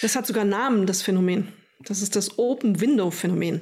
[0.00, 1.52] Das hat sogar Namen, das Phänomen.
[1.80, 3.60] Das ist das Open Window Phänomen.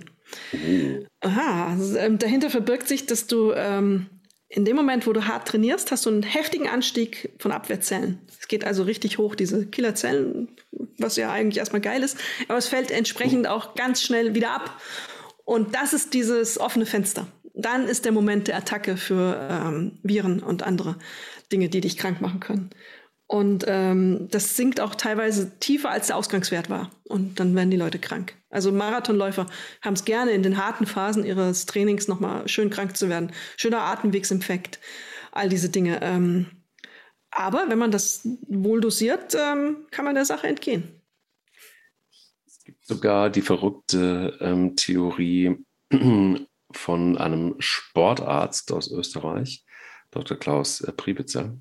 [0.53, 1.05] Oh.
[1.23, 4.14] Aha, also, ähm, dahinter verbirgt sich, dass du ähm,
[4.55, 8.21] in dem Moment, wo du hart trainierst, hast du einen heftigen Anstieg von Abwehrzellen.
[8.39, 10.47] Es geht also richtig hoch, diese Killerzellen,
[10.97, 14.81] was ja eigentlich erstmal geil ist, aber es fällt entsprechend auch ganz schnell wieder ab.
[15.45, 17.27] Und das ist dieses offene Fenster.
[17.53, 20.99] Dann ist der Moment der Attacke für ähm, Viren und andere
[21.51, 22.71] Dinge, die dich krank machen können.
[23.35, 26.93] Und ähm, das sinkt auch teilweise tiefer, als der Ausgangswert war.
[27.03, 28.37] Und dann werden die Leute krank.
[28.49, 29.47] Also Marathonläufer
[29.83, 33.33] haben es gerne in den harten Phasen ihres Trainings nochmal schön krank zu werden.
[33.57, 34.79] Schöner Atemwegsinfekt,
[35.33, 35.99] all diese Dinge.
[36.01, 36.47] Ähm,
[37.33, 41.03] aber wenn man das wohl dosiert, ähm, kann man der Sache entgehen.
[42.47, 45.57] Es gibt sogar die verrückte ähm, Theorie
[46.71, 49.65] von einem Sportarzt aus Österreich,
[50.13, 50.37] Dr.
[50.37, 51.59] Klaus äh, Priebitzer,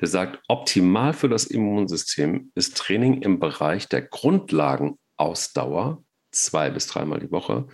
[0.00, 7.20] der sagt, optimal für das Immunsystem ist Training im Bereich der Grundlagenausdauer, zwei bis dreimal
[7.20, 7.68] die Woche.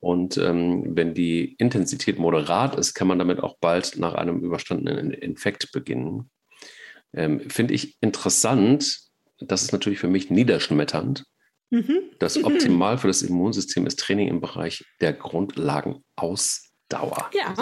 [0.00, 5.10] Und ähm, wenn die Intensität moderat ist, kann man damit auch bald nach einem überstandenen
[5.10, 6.30] Infekt beginnen.
[7.14, 9.00] Ähm, Finde ich interessant.
[9.38, 11.24] Das ist natürlich für mich niederschmetternd.
[11.70, 12.00] Mhm.
[12.18, 16.73] Das optimal für das Immunsystem ist Training im Bereich der Grundlagenausdauer.
[16.90, 17.30] Dauer.
[17.32, 17.54] Ja,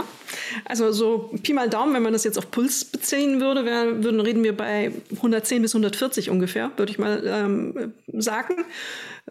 [0.65, 4.21] also so Pi mal Daumen, wenn man das jetzt auf Puls beziehen würde, wär, würden,
[4.21, 8.65] reden wir bei 110 bis 140 ungefähr, würde ich mal ähm, sagen.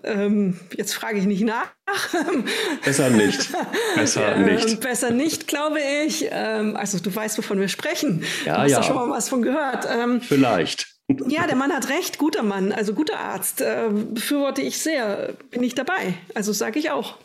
[0.04, 1.67] Ähm, jetzt frage ich nicht nach.
[2.86, 3.49] Besser nicht.
[3.95, 4.80] Besser nicht.
[4.80, 6.25] besser nicht, glaube ich.
[6.32, 8.23] Ähm, also du weißt, wovon wir sprechen.
[8.45, 8.77] Ja, du hast ja.
[8.77, 9.86] da schon mal was von gehört.
[9.89, 10.88] Ähm, Vielleicht.
[11.27, 13.60] Ja, der Mann hat recht, guter Mann, also guter Arzt.
[13.60, 16.13] Äh, befürworte ich sehr, bin ich dabei.
[16.36, 17.17] Also sage ich auch.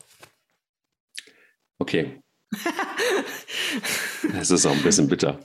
[1.79, 2.19] Okay,
[4.39, 5.39] Es ist auch ein bisschen bitter.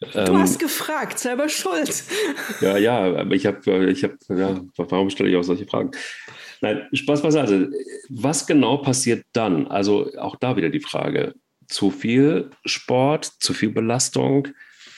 [0.00, 2.04] Du ähm, hast gefragt, selber schuld.
[2.60, 5.90] Ja, ja, aber ich habe, ich habe, ja, warum stelle ich auch solche Fragen?
[6.60, 7.70] Nein, Spaß beiseite.
[8.08, 9.66] Was genau passiert dann?
[9.66, 11.34] Also auch da wieder die Frage:
[11.68, 14.48] Zu viel Sport, zu viel Belastung.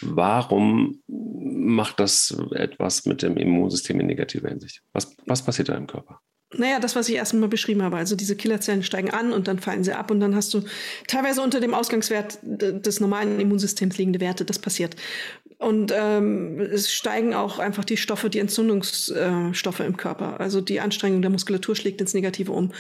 [0.01, 4.83] Warum macht das etwas mit dem Immunsystem in negativer Hinsicht?
[4.93, 6.21] Was, was passiert da im Körper?
[6.55, 7.97] Naja, das, was ich erst mal beschrieben habe.
[7.97, 10.63] Also diese Killerzellen steigen an und dann fallen sie ab und dann hast du
[11.09, 14.45] teilweise unter dem Ausgangswert des normalen Immunsystems liegende Werte.
[14.45, 14.95] Das passiert.
[15.59, 20.39] Und ähm, es steigen auch einfach die Stoffe, die Entzündungsstoffe im Körper.
[20.39, 22.73] Also die Anstrengung der Muskulatur schlägt ins Negative um.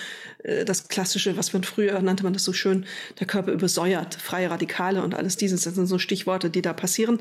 [0.43, 2.85] Äh, das Klassische, was man früher nannte man das so schön,
[3.19, 5.63] der Körper übersäuert, freie Radikale und alles dieses.
[5.63, 7.21] Das sind so Stichworte, die da passieren.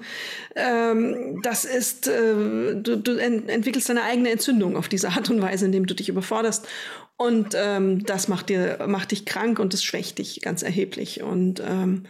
[0.58, 5.42] Ähm, das ist, äh, du, du ent entwickelst deine eigene Entzündung auf diese Art und
[5.42, 6.68] Weise, indem du dich überforderst.
[7.16, 11.24] Und ähm, das macht dir, macht dich krank und das schwächt dich ganz erheblich.
[11.24, 12.04] Und ähm,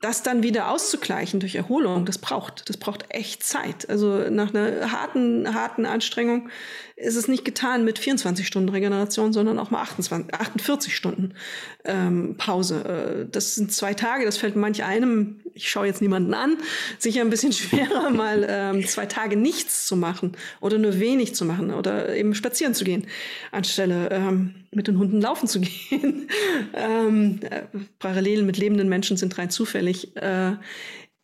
[0.00, 3.88] das dann wieder auszugleichen durch Erholung, das braucht, das braucht echt Zeit.
[3.88, 6.50] Also nach einer harten, harten Anstrengung
[6.96, 11.34] ist es nicht getan mit 24 Stunden Regeneration, sondern auch mal 28, 48 Stunden
[11.84, 13.24] ähm, Pause.
[13.24, 16.56] Äh, das sind zwei Tage, das fällt manch einem, ich schaue jetzt niemanden an,
[16.98, 21.44] sicher ein bisschen schwerer, mal ähm, zwei Tage nichts zu machen oder nur wenig zu
[21.44, 23.06] machen oder eben spazieren zu gehen,
[23.50, 26.28] anstelle ähm, mit den Hunden laufen zu gehen.
[26.74, 27.62] ähm, äh,
[27.98, 30.16] Parallelen mit lebenden Menschen sind rein zufällig.
[30.16, 30.52] Äh,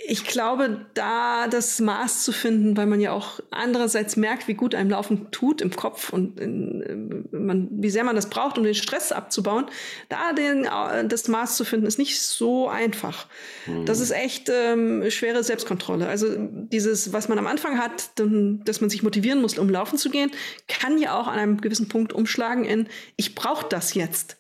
[0.06, 4.74] ich glaube, da das Maß zu finden, weil man ja auch andererseits merkt, wie gut
[4.74, 8.64] einem Laufen tut im Kopf und in, äh, man, wie sehr man das braucht, um
[8.64, 9.66] den Stress abzubauen,
[10.08, 13.26] da den, äh, das Maß zu finden, ist nicht so einfach.
[13.66, 13.84] Mhm.
[13.84, 16.08] Das ist echt ähm, schwere Selbstkontrolle.
[16.08, 20.10] Also dieses, was man am Anfang hat, dass man sich motivieren muss, um laufen zu
[20.10, 20.30] gehen,
[20.66, 24.39] kann ja auch an einem gewissen Punkt umschlagen in, ich brauche das jetzt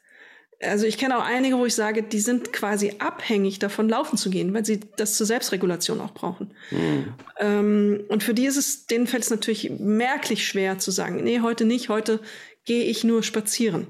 [0.62, 4.30] also ich kenne auch einige, wo ich sage, die sind quasi abhängig davon, laufen zu
[4.30, 6.54] gehen, weil sie das zur Selbstregulation auch brauchen.
[6.70, 7.14] Mhm.
[7.38, 11.40] Ähm, und für die ist es, denen fällt es natürlich merklich schwer zu sagen, nee,
[11.40, 12.20] heute nicht, heute
[12.64, 13.86] gehe ich nur spazieren.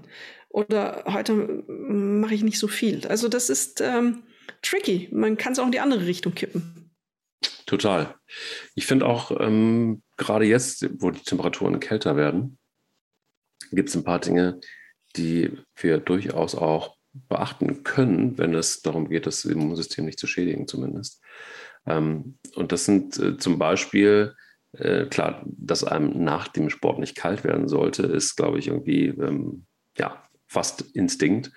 [0.49, 3.07] Oder heute mache ich nicht so viel.
[3.07, 4.23] Also das ist ähm,
[4.63, 5.09] tricky.
[5.13, 6.91] Man kann es auch in die andere Richtung kippen.
[7.67, 8.15] Total.
[8.75, 12.59] Ich finde auch, ähm, gerade jetzt, wo die Temperaturen kälter werden,
[13.71, 14.61] gibt es ein paar Dinge,
[15.17, 20.69] die wir durchaus auch beachten können, wenn es darum geht, das Immunsystem nicht zu schädigen
[20.69, 21.21] zumindest.
[21.87, 24.35] Ähm, und das sind äh, zum Beispiel,
[24.73, 29.07] äh, klar, dass einem nach dem Sport nicht kalt werden sollte, ist, glaube ich, irgendwie
[29.07, 29.67] ähm,
[29.99, 31.51] ja, fast Instinkt.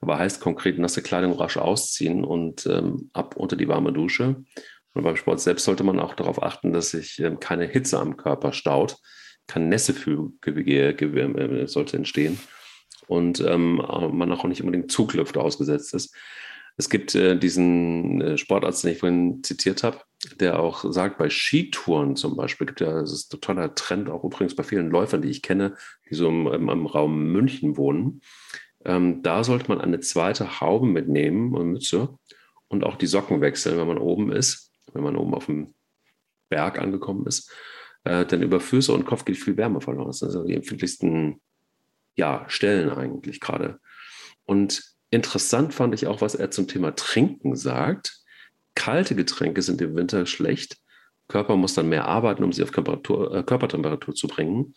[0.00, 4.44] Aber heißt konkret nasse Kleidung rasch ausziehen und ähm, ab unter die warme Dusche.
[4.94, 8.52] Und beim Sport selbst sollte man auch darauf achten, dass sich keine Hitze am Körper
[8.52, 8.96] staut.
[9.46, 12.38] Kein Nässefühl äh, sollte entstehen.
[13.08, 16.14] Und ähm, man auch nicht unbedingt Zuglüfte ausgesetzt ist.
[16.76, 19.98] Es gibt äh, diesen äh, Sportarzt, den ich vorhin zitiert habe,
[20.38, 24.22] der auch sagt, bei Skitouren zum Beispiel, gibt ja, das ist ein toller Trend, auch
[24.22, 25.74] übrigens bei vielen Läufern, die ich kenne,
[26.08, 28.20] die so im, im, im Raum München wohnen.
[28.84, 32.16] Ähm, da sollte man eine zweite Haube mitnehmen und Mütze
[32.68, 35.74] und auch die Socken wechseln, wenn man oben ist, wenn man oben auf dem
[36.48, 37.52] Berg angekommen ist.
[38.04, 40.06] Äh, denn über Füße und Kopf geht viel Wärme verloren.
[40.06, 41.40] Das sind also die empfindlichsten
[42.18, 43.80] ja, Stellen eigentlich gerade.
[44.44, 48.20] Und Interessant fand ich auch, was er zum Thema Trinken sagt.
[48.74, 50.76] Kalte Getränke sind im Winter schlecht.
[51.28, 54.74] Körper muss dann mehr arbeiten, um sie auf äh, Körpertemperatur zu bringen.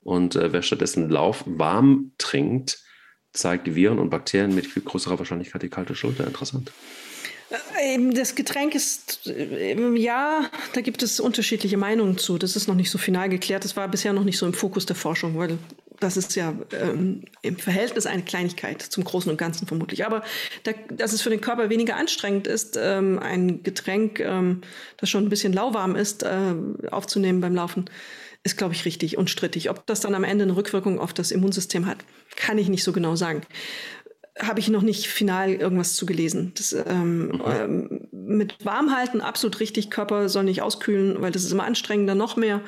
[0.00, 2.80] Und äh, wer stattdessen Lauf warm trinkt,
[3.32, 6.26] zeigt Viren und Bakterien mit viel größerer Wahrscheinlichkeit die kalte Schulter.
[6.26, 6.72] Interessant.
[7.80, 12.38] Äh, das Getränk ist, äh, ja, da gibt es unterschiedliche Meinungen zu.
[12.38, 13.64] Das ist noch nicht so final geklärt.
[13.64, 15.58] Das war bisher noch nicht so im Fokus der Forschung, weil
[16.00, 20.04] das ist ja ähm, im Verhältnis eine Kleinigkeit zum Großen und Ganzen vermutlich.
[20.04, 20.24] Aber
[20.64, 24.62] da, dass es für den Körper weniger anstrengend ist, ähm, ein Getränk, ähm,
[24.96, 26.54] das schon ein bisschen lauwarm ist, äh,
[26.90, 27.88] aufzunehmen beim Laufen,
[28.42, 29.70] ist, glaube ich, richtig unstrittig.
[29.70, 31.98] Ob das dann am Ende eine Rückwirkung auf das Immunsystem hat,
[32.34, 33.42] kann ich nicht so genau sagen
[34.38, 36.52] habe ich noch nicht final irgendwas zugelesen.
[36.56, 37.42] Das, ähm, mhm.
[37.46, 39.90] ähm, mit Warmhalten absolut richtig.
[39.90, 42.62] Körper soll nicht auskühlen, weil das ist immer anstrengender, noch mehr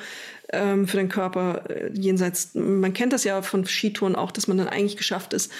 [0.53, 1.69] ähm, für den Körper.
[1.69, 5.51] Äh, jenseits, man kennt das ja von Skitouren auch, dass man dann eigentlich geschafft ist,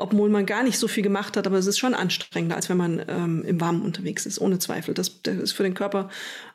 [0.00, 2.76] obwohl man gar nicht so viel gemacht hat, aber es ist schon anstrengender, als wenn
[2.76, 4.94] man ähm, im Warmen unterwegs ist, ohne Zweifel.
[4.94, 6.08] Das, das ist für den Körper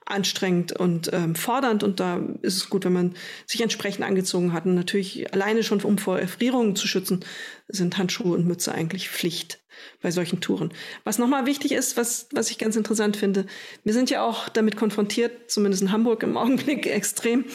[0.06, 4.66] anstrengend und ähm, fordernd und da ist es gut, wenn man sich entsprechend angezogen hat.
[4.66, 7.26] Und natürlich alleine schon, um vor Erfrierungen zu schützen,
[7.68, 9.60] sind Handschuhe und Mütze eigentlich Pflicht
[10.02, 10.74] bei solchen Touren.
[11.04, 13.46] Was nochmal wichtig ist, was, was ich ganz interessant finde,
[13.84, 17.46] wir sind ja auch damit konfrontiert, zumindest in Hamburg im Augenblick extrem,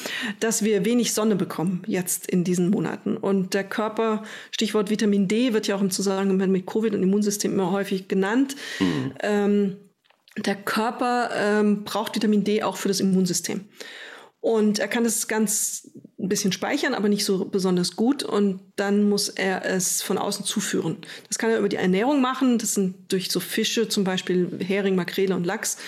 [0.40, 3.16] dass wir wenig Sonne bekommen jetzt in diesen Monaten.
[3.16, 7.52] Und der Körper, Stichwort Vitamin D, wird ja auch im Zusammenhang mit Covid und Immunsystem
[7.52, 8.56] immer häufig genannt.
[8.78, 9.14] Mhm.
[9.22, 9.76] Ähm,
[10.36, 13.64] der Körper ähm, braucht Vitamin D auch für das Immunsystem.
[14.40, 18.22] Und er kann das ganz ein bisschen speichern, aber nicht so besonders gut.
[18.22, 20.98] Und dann muss er es von außen zuführen.
[21.28, 22.58] Das kann er über die Ernährung machen.
[22.58, 25.78] Das sind durch so Fische, zum Beispiel Hering, Makrele und Lachs.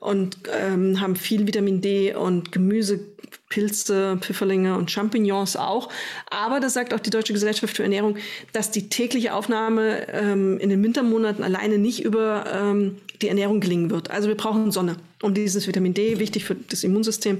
[0.00, 3.00] Und ähm, haben viel Vitamin D und Gemüse,
[3.48, 5.90] Pilze, Pfifferlinge und Champignons auch.
[6.28, 8.16] Aber das sagt auch die Deutsche Gesellschaft für Ernährung,
[8.52, 13.90] dass die tägliche Aufnahme ähm, in den Wintermonaten alleine nicht über ähm, die Ernährung gelingen
[13.90, 14.10] wird.
[14.10, 17.38] Also wir brauchen Sonne, um dieses Vitamin D, wichtig für das Immunsystem,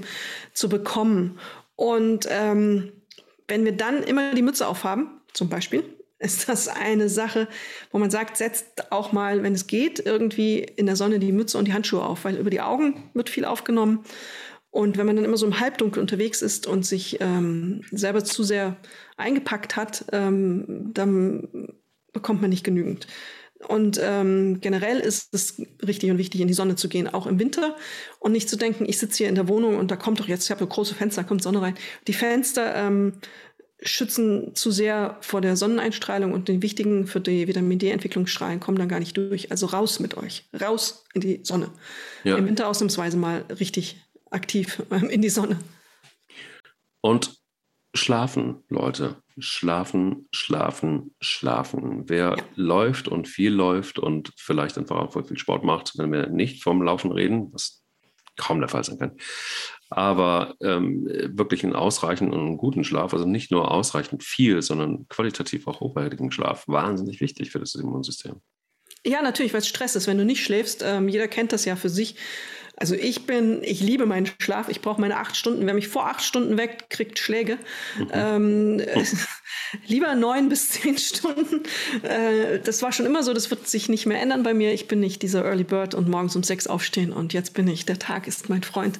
[0.53, 1.39] zu bekommen.
[1.83, 2.93] Und ähm,
[3.49, 5.83] wenn wir dann immer die Mütze aufhaben, zum Beispiel,
[6.19, 7.49] ist das eine Sache,
[7.91, 11.57] wo man sagt, setzt auch mal, wenn es geht, irgendwie in der Sonne die Mütze
[11.57, 14.05] und die Handschuhe auf, weil über die Augen wird viel aufgenommen.
[14.71, 18.43] Und wenn man dann immer so im Halbdunkel unterwegs ist und sich ähm, selber zu
[18.43, 18.77] sehr
[19.17, 21.73] eingepackt hat, ähm, dann
[22.13, 23.07] bekommt man nicht genügend.
[23.67, 27.39] Und ähm, generell ist es richtig und wichtig, in die Sonne zu gehen, auch im
[27.39, 27.75] Winter.
[28.19, 30.45] Und nicht zu denken, ich sitze hier in der Wohnung und da kommt doch jetzt,
[30.45, 31.75] ich habe große Fenster, da kommt Sonne rein.
[32.07, 33.13] Die Fenster ähm,
[33.81, 38.77] schützen zu sehr vor der Sonneneinstrahlung und die wichtigen für die Vitamin D-Entwicklung Strahlen kommen
[38.77, 39.51] dann gar nicht durch.
[39.51, 41.69] Also raus mit euch, raus in die Sonne.
[42.23, 42.37] Ja.
[42.37, 45.59] Im Winter ausnahmsweise mal richtig aktiv ähm, in die Sonne.
[47.01, 47.37] Und
[47.93, 49.22] schlafen, Leute.
[49.37, 52.09] Schlafen, schlafen, schlafen.
[52.09, 52.43] Wer ja.
[52.55, 56.81] läuft und viel läuft und vielleicht einfach auch viel Sport macht, wenn wir nicht vom
[56.81, 57.83] Laufen reden, was
[58.37, 59.17] kaum der Fall sein kann,
[59.89, 61.05] aber ähm,
[61.37, 65.81] wirklich einen ausreichenden und einen guten Schlaf, also nicht nur ausreichend viel, sondern qualitativ auch
[65.81, 68.41] hochwertigen Schlaf, wahnsinnig wichtig für das Immunsystem.
[69.05, 70.81] Ja, natürlich, weil es Stress ist, wenn du nicht schläfst.
[70.83, 72.15] Ähm, jeder kennt das ja für sich.
[72.83, 74.67] Also ich bin, ich liebe meinen Schlaf.
[74.67, 75.65] Ich brauche meine acht Stunden.
[75.65, 77.57] Wer mich vor acht Stunden weckt, kriegt Schläge.
[77.97, 78.09] Mhm.
[78.11, 79.05] Ähm, äh,
[79.87, 81.63] lieber neun bis zehn Stunden.
[82.03, 83.33] Äh, das war schon immer so.
[83.33, 84.73] Das wird sich nicht mehr ändern bei mir.
[84.73, 87.85] Ich bin nicht dieser Early Bird und morgens um sechs aufstehen und jetzt bin ich.
[87.85, 88.99] Der Tag ist mein Freund.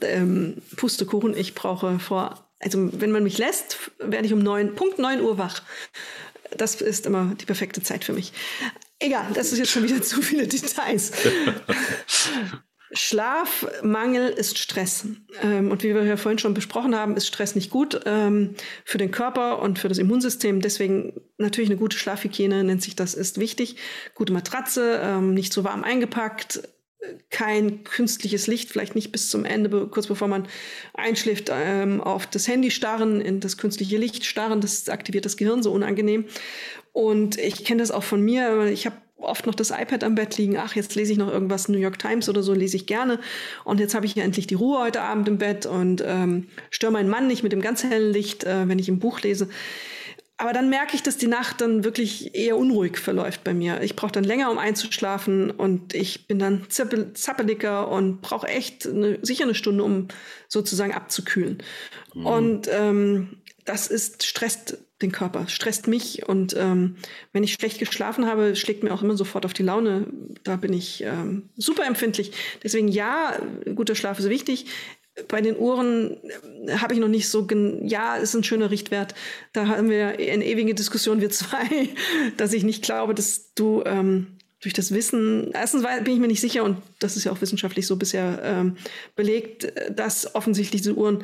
[0.00, 1.36] Ähm, Pustekuchen.
[1.36, 5.38] Ich brauche vor, also wenn man mich lässt, werde ich um neun, Punkt neun Uhr
[5.38, 5.60] wach.
[6.56, 8.32] Das ist immer die perfekte Zeit für mich.
[9.00, 11.10] Egal, das ist jetzt schon wieder zu viele Details.
[12.94, 15.06] Schlafmangel ist Stress.
[15.42, 18.54] Ähm, und wie wir ja vorhin schon besprochen haben, ist Stress nicht gut ähm,
[18.84, 20.60] für den Körper und für das Immunsystem.
[20.60, 23.76] Deswegen natürlich eine gute Schlafhygiene nennt sich das, ist wichtig.
[24.14, 26.62] Gute Matratze, ähm, nicht zu warm eingepackt,
[27.30, 30.48] kein künstliches Licht, vielleicht nicht bis zum Ende, kurz bevor man
[30.94, 35.62] einschläft, ähm, auf das Handy starren, in das künstliche Licht starren, das aktiviert das Gehirn
[35.62, 36.26] so unangenehm.
[36.92, 38.66] Und ich kenne das auch von mir.
[38.66, 40.56] Ich habe oft noch das iPad am Bett liegen.
[40.56, 43.18] Ach, jetzt lese ich noch irgendwas, New York Times oder so, lese ich gerne.
[43.64, 46.92] Und jetzt habe ich ja endlich die Ruhe heute Abend im Bett und ähm, störe
[46.92, 49.48] meinen Mann nicht mit dem ganz hellen Licht, äh, wenn ich ein Buch lese.
[50.36, 53.80] Aber dann merke ich, dass die Nacht dann wirklich eher unruhig verläuft bei mir.
[53.82, 59.18] Ich brauche dann länger, um einzuschlafen und ich bin dann zappeliger und brauche echt eine,
[59.22, 60.08] sicher eine Stunde, um
[60.48, 61.62] sozusagen abzukühlen.
[62.14, 62.26] Mhm.
[62.26, 66.26] Und ähm, das ist, stresst den Körper, stresst mich.
[66.28, 66.96] Und ähm,
[67.32, 70.06] wenn ich schlecht geschlafen habe, schlägt mir auch immer sofort auf die Laune.
[70.42, 72.32] Da bin ich ähm, super empfindlich.
[72.62, 73.38] Deswegen ja,
[73.74, 74.66] guter Schlaf ist wichtig.
[75.28, 76.16] Bei den Uhren
[76.66, 77.46] äh, habe ich noch nicht so,
[77.82, 79.14] ja, ist ein schöner Richtwert.
[79.52, 81.88] Da haben wir eine ewige Diskussion, wir zwei,
[82.36, 86.40] dass ich nicht glaube, dass du ähm, durch das Wissen, erstens bin ich mir nicht
[86.40, 88.78] sicher, und das ist ja auch wissenschaftlich so bisher ähm,
[89.14, 91.22] belegt, dass offensichtlich diese Uhren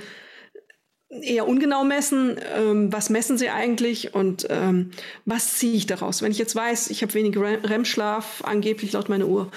[1.10, 2.36] eher ungenau messen.
[2.54, 4.90] Ähm, was messen sie eigentlich und ähm,
[5.24, 6.22] was ziehe ich daraus?
[6.22, 9.50] Wenn ich jetzt weiß, ich habe wenig REM-Schlaf, angeblich laut meiner Uhr,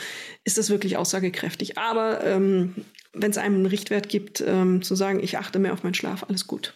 [0.44, 1.78] ist das wirklich aussagekräftig.
[1.78, 2.76] Aber ähm,
[3.13, 6.26] wenn es einem einen Richtwert gibt, ähm, zu sagen, ich achte mehr auf meinen Schlaf,
[6.28, 6.74] alles gut.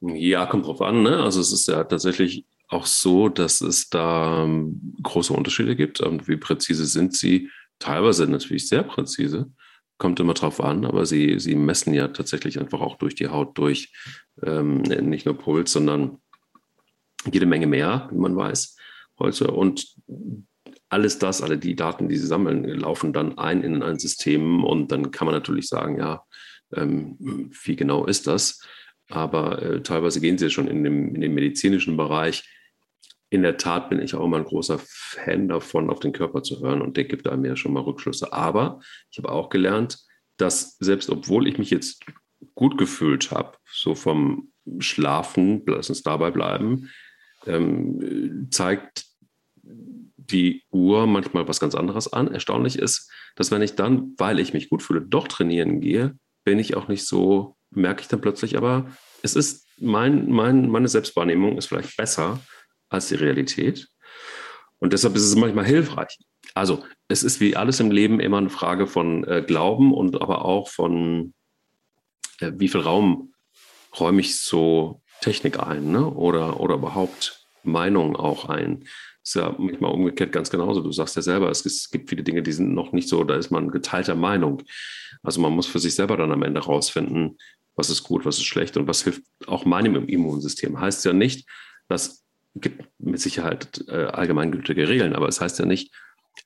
[0.00, 1.02] Ja, kommt drauf an.
[1.02, 1.22] Ne?
[1.22, 6.00] Also es ist ja tatsächlich auch so, dass es da ähm, große Unterschiede gibt.
[6.28, 7.50] Wie präzise sind sie?
[7.78, 9.50] Teilweise natürlich sehr präzise.
[9.98, 13.56] Kommt immer drauf an, aber sie, sie messen ja tatsächlich einfach auch durch die Haut
[13.58, 13.92] durch.
[14.42, 16.18] Ähm, nicht nur Puls, sondern
[17.30, 18.76] jede Menge mehr, wie man weiß
[19.18, 19.50] heute.
[19.52, 19.94] Und
[20.88, 24.92] alles das, alle die Daten, die sie sammeln, laufen dann ein in ein System und
[24.92, 26.24] dann kann man natürlich sagen, ja,
[26.74, 27.16] ähm,
[27.64, 28.60] wie genau ist das?
[29.08, 32.48] Aber äh, teilweise gehen sie schon in dem, in dem medizinischen Bereich.
[33.34, 36.60] In der Tat bin ich auch immer ein großer Fan davon, auf den Körper zu
[36.60, 38.32] hören und der gibt einem ja schon mal Rückschlüsse.
[38.32, 38.78] Aber
[39.10, 39.98] ich habe auch gelernt,
[40.36, 42.04] dass selbst obwohl ich mich jetzt
[42.54, 46.92] gut gefühlt habe, so vom Schlafen, lass uns dabei bleiben,
[47.44, 49.04] ähm, zeigt
[49.64, 52.32] die Uhr manchmal was ganz anderes an.
[52.32, 56.60] Erstaunlich ist, dass wenn ich dann, weil ich mich gut fühle, doch trainieren gehe, bin
[56.60, 58.92] ich auch nicht so, merke ich dann plötzlich, aber
[59.22, 62.38] es ist mein, mein, meine Selbstwahrnehmung ist vielleicht besser
[62.94, 63.88] als die Realität.
[64.78, 66.18] Und deshalb ist es manchmal hilfreich.
[66.54, 70.44] Also es ist wie alles im Leben immer eine Frage von äh, Glauben und aber
[70.44, 71.34] auch von,
[72.40, 73.34] äh, wie viel Raum
[73.98, 76.08] räume ich so Technik ein ne?
[76.08, 78.84] oder, oder überhaupt Meinung auch ein
[79.24, 80.82] ist ja manchmal umgekehrt ganz genauso.
[80.82, 83.36] Du sagst ja selber, es, es, gibt viele Dinge, die sind noch nicht so, da
[83.36, 84.62] ist man geteilter Meinung.
[85.22, 87.38] Also man muss für sich selber dann am Ende rausfinden,
[87.74, 90.78] was ist gut, was ist schlecht und was hilft auch meinem Immunsystem.
[90.78, 91.48] Heißt ja nicht,
[91.88, 92.23] dass
[92.54, 95.92] gibt mit Sicherheit äh, allgemeingültige Regeln, aber es heißt ja nicht,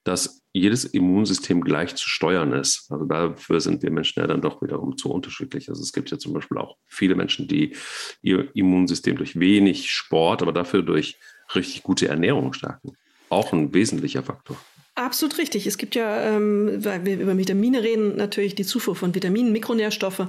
[0.04, 2.90] dass jedes Immunsystem gleich zu steuern ist.
[2.90, 5.68] Also dafür sind wir Menschen ja dann doch wiederum zu unterschiedlich.
[5.68, 7.76] Also es gibt ja zum Beispiel auch viele Menschen, die
[8.22, 11.18] ihr Immunsystem durch wenig Sport, aber dafür durch
[11.54, 12.96] richtig gute Ernährung stärken.
[13.28, 14.58] Auch ein wesentlicher Faktor.
[14.94, 15.66] Absolut richtig.
[15.66, 20.26] Es gibt ja, ähm, weil wir über Vitamine reden, natürlich die Zufuhr von Vitaminen, Mikronährstoffe,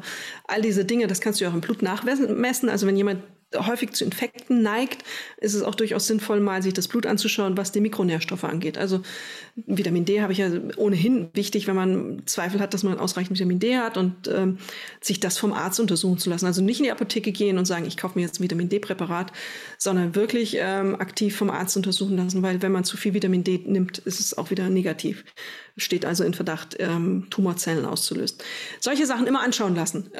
[0.48, 2.70] all diese Dinge, das kannst du ja auch im Blut nachmessen.
[2.70, 3.24] Also wenn jemand
[3.55, 5.03] häufig zu Infekten neigt,
[5.38, 8.77] ist es auch durchaus sinnvoll, mal sich das Blut anzuschauen, was die Mikronährstoffe angeht.
[8.77, 9.01] Also
[9.55, 13.59] Vitamin D habe ich ja ohnehin wichtig, wenn man Zweifel hat, dass man ausreichend Vitamin
[13.59, 14.57] D hat und ähm,
[15.01, 16.45] sich das vom Arzt untersuchen zu lassen.
[16.45, 19.31] Also nicht in die Apotheke gehen und sagen, ich kaufe mir jetzt ein Vitamin D-Präparat,
[19.77, 23.63] sondern wirklich ähm, aktiv vom Arzt untersuchen lassen, weil wenn man zu viel Vitamin D
[23.65, 25.25] nimmt, ist es auch wieder negativ.
[25.77, 28.38] Steht also in Verdacht, ähm, Tumorzellen auszulösen.
[28.79, 30.12] Solche Sachen immer anschauen lassen.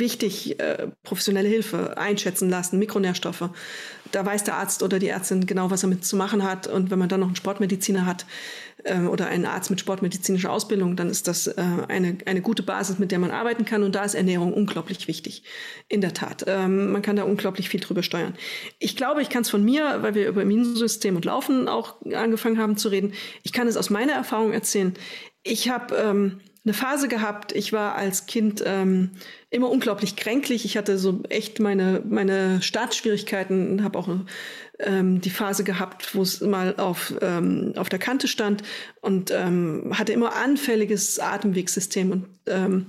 [0.00, 3.50] Wichtig, äh, professionelle Hilfe einschätzen lassen, Mikronährstoffe.
[4.10, 6.66] Da weiß der Arzt oder die Ärztin genau, was er mit zu machen hat.
[6.66, 8.26] Und wenn man dann noch einen Sportmediziner hat
[8.82, 12.98] äh, oder einen Arzt mit sportmedizinischer Ausbildung, dann ist das äh, eine, eine gute Basis,
[12.98, 13.84] mit der man arbeiten kann.
[13.84, 15.44] Und da ist Ernährung unglaublich wichtig.
[15.88, 16.44] In der Tat.
[16.48, 18.34] Ähm, man kann da unglaublich viel drüber steuern.
[18.80, 22.58] Ich glaube, ich kann es von mir, weil wir über Immunsystem und Laufen auch angefangen
[22.58, 24.94] haben zu reden, ich kann es aus meiner Erfahrung erzählen.
[25.44, 27.52] Ich habe ähm, eine Phase gehabt.
[27.52, 29.10] Ich war als Kind ähm,
[29.50, 30.64] immer unglaublich kränklich.
[30.64, 34.08] Ich hatte so echt meine, meine Startschwierigkeiten, habe auch
[34.78, 38.62] ähm, die Phase gehabt, wo es mal auf, ähm, auf der Kante stand
[39.02, 42.86] und ähm, hatte immer anfälliges Atemwegssystem und ähm,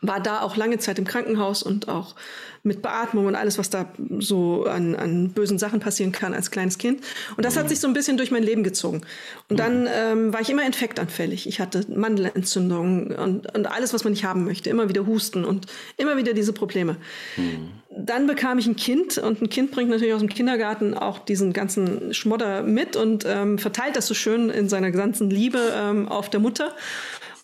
[0.00, 2.14] war da auch lange Zeit im Krankenhaus und auch
[2.62, 6.76] mit Beatmung und alles, was da so an, an bösen Sachen passieren kann als kleines
[6.76, 7.02] Kind.
[7.36, 7.60] Und das mhm.
[7.60, 9.00] hat sich so ein bisschen durch mein Leben gezogen.
[9.48, 11.46] Und dann ähm, war ich immer infektanfällig.
[11.46, 14.68] Ich hatte Mandelentzündungen und, und alles, was man nicht haben möchte.
[14.68, 16.96] Immer wieder Husten und immer wieder diese Probleme.
[17.36, 17.70] Mhm.
[17.96, 21.52] Dann bekam ich ein Kind und ein Kind bringt natürlich aus dem Kindergarten auch diesen
[21.52, 26.28] ganzen Schmodder mit und ähm, verteilt das so schön in seiner ganzen Liebe ähm, auf
[26.28, 26.74] der Mutter.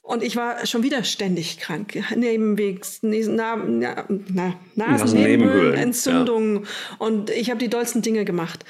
[0.06, 1.98] Und ich war schon wieder ständig krank.
[2.14, 6.62] Nebenwegs, na, na, na, Nasennebenhöhlenentzündungen.
[6.62, 6.96] Ja.
[6.98, 8.64] Und ich habe die dollsten Dinge gemacht.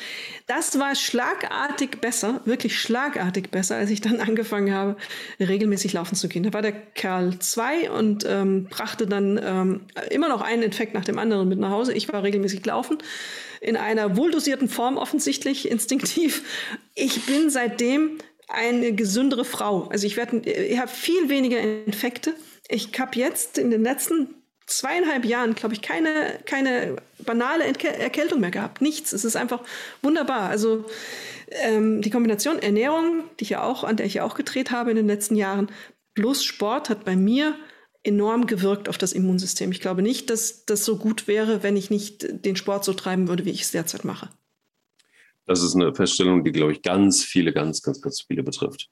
[0.47, 4.97] Das war schlagartig besser, wirklich schlagartig besser, als ich dann angefangen habe,
[5.39, 6.43] regelmäßig laufen zu gehen.
[6.43, 11.05] Da war der Kerl zwei und ähm, brachte dann ähm, immer noch einen Infekt nach
[11.05, 11.93] dem anderen mit nach Hause.
[11.93, 12.97] Ich war regelmäßig laufen
[13.61, 16.43] in einer wohldosierten Form offensichtlich, instinktiv.
[16.95, 18.19] Ich bin seitdem
[18.49, 19.89] eine gesündere Frau.
[19.89, 22.35] Also ich werde, ich habe viel weniger Infekte.
[22.69, 24.35] Ich habe jetzt in den letzten
[24.67, 28.81] zweieinhalb Jahren, glaube ich, keine, keine banale Erkältung mehr gehabt.
[28.81, 29.13] Nichts.
[29.13, 29.63] Es ist einfach
[30.03, 30.49] wunderbar.
[30.49, 30.85] Also
[31.51, 34.91] ähm, die Kombination Ernährung, die ich ja auch, an der ich ja auch gedreht habe
[34.91, 35.71] in den letzten Jahren,
[36.15, 37.55] plus Sport hat bei mir
[38.03, 39.73] enorm gewirkt auf das Immunsystem.
[39.73, 43.29] Ich glaube nicht, dass das so gut wäre, wenn ich nicht den Sport so treiben
[43.29, 44.31] würde, wie ich es derzeit mache.
[45.47, 48.89] Das ist eine Feststellung, die, glaube ich, ganz viele, ganz, ganz, ganz viele betrifft.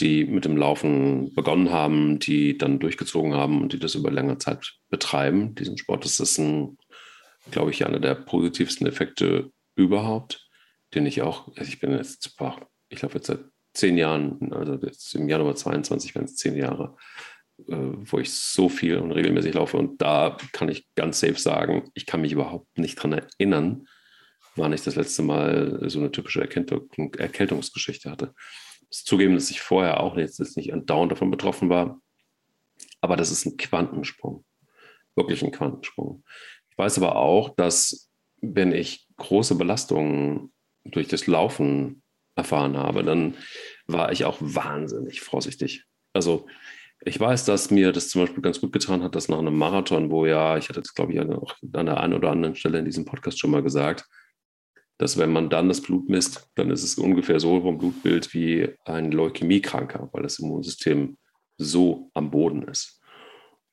[0.00, 4.38] Die mit dem Laufen begonnen haben, die dann durchgezogen haben und die das über längere
[4.38, 6.04] Zeit betreiben, diesen Sport.
[6.04, 6.76] Das ist ein,
[7.52, 10.48] glaube ich, einer der positivsten Effekte überhaupt,
[10.94, 12.36] den ich auch, also ich bin jetzt,
[12.88, 16.96] ich glaube jetzt seit zehn Jahren, also jetzt im Januar 22 werden es zehn Jahre,
[17.68, 19.76] äh, wo ich so viel und regelmäßig laufe.
[19.76, 23.86] Und da kann ich ganz safe sagen, ich kann mich überhaupt nicht dran erinnern,
[24.56, 28.34] wann ich das letzte Mal so eine typische Erkältung, Erkältungsgeschichte hatte.
[28.80, 32.00] Ich muss zugeben, dass ich vorher auch jetzt, nicht andauernd davon betroffen war.
[33.00, 34.44] Aber das ist ein Quantensprung.
[35.16, 36.24] Wirklich ein Quantensprung.
[36.70, 40.52] Ich weiß aber auch, dass wenn ich große Belastungen
[40.84, 42.02] durch das Laufen
[42.34, 43.34] erfahren habe, dann
[43.86, 45.84] war ich auch wahnsinnig vorsichtig.
[46.12, 46.46] Also
[47.04, 50.10] ich weiß, dass mir das zum Beispiel ganz gut getan hat, dass nach einem Marathon,
[50.10, 52.84] wo ja, ich hatte das glaube ich auch an der einen oder anderen Stelle in
[52.84, 54.06] diesem Podcast schon mal gesagt,
[54.98, 58.68] dass wenn man dann das Blut misst, dann ist es ungefähr so vom Blutbild wie
[58.84, 61.16] ein Leukämiekranker, weil das Immunsystem
[61.58, 63.00] so am Boden ist.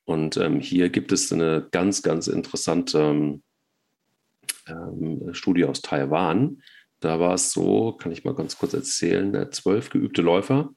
[0.05, 3.39] Und ähm, hier gibt es eine ganz, ganz interessante
[4.67, 6.61] ähm, Studie aus Taiwan.
[6.99, 10.71] Da war es so, kann ich mal ganz kurz erzählen, zwölf geübte Läufer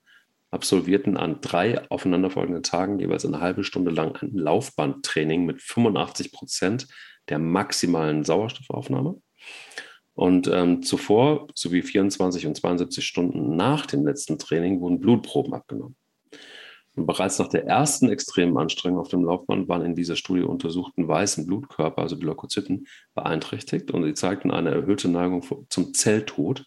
[0.54, 6.86] absolvierten an drei aufeinanderfolgenden Tagen jeweils eine halbe Stunde lang ein Laufbandtraining mit 85 Prozent
[7.28, 9.20] der maximalen Sauerstoffaufnahme.
[10.14, 15.96] Und ähm, zuvor, sowie 24 und 72 Stunden nach dem letzten Training, wurden Blutproben abgenommen.
[16.96, 21.08] Und bereits nach der ersten extremen Anstrengung auf dem Laufband waren in dieser Studie untersuchten
[21.08, 26.64] weißen Blutkörper, also die Leukozyten, beeinträchtigt und sie zeigten eine erhöhte Neigung zum Zelltod.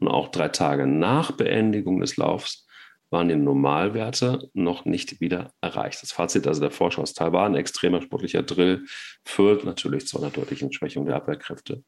[0.00, 2.66] Und auch drei Tage nach Beendigung des Laufs
[3.10, 6.02] waren die Normalwerte noch nicht wieder erreicht.
[6.02, 8.84] Das Fazit also der Forscher aus Taiwan, extremer sportlicher Drill,
[9.24, 11.84] führt natürlich zu einer deutlichen Schwächung der Abwehrkräfte.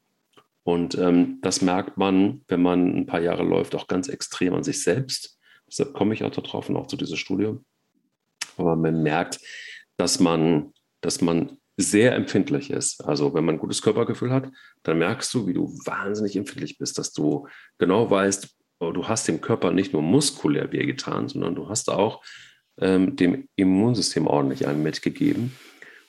[0.62, 4.62] Und ähm, das merkt man, wenn man ein paar Jahre läuft, auch ganz extrem an
[4.62, 5.38] sich selbst.
[5.66, 7.54] Deshalb komme ich auch darauf und auch zu dieser Studie.
[8.56, 9.40] Aber man merkt,
[9.96, 13.04] dass man, dass man sehr empfindlich ist.
[13.04, 14.50] Also wenn man ein gutes Körpergefühl hat,
[14.82, 17.48] dann merkst du, wie du wahnsinnig empfindlich bist, dass du
[17.78, 22.22] genau weißt, du hast dem Körper nicht nur muskulär wehgetan, sondern du hast auch
[22.78, 25.56] ähm, dem Immunsystem ordentlich einen mitgegeben.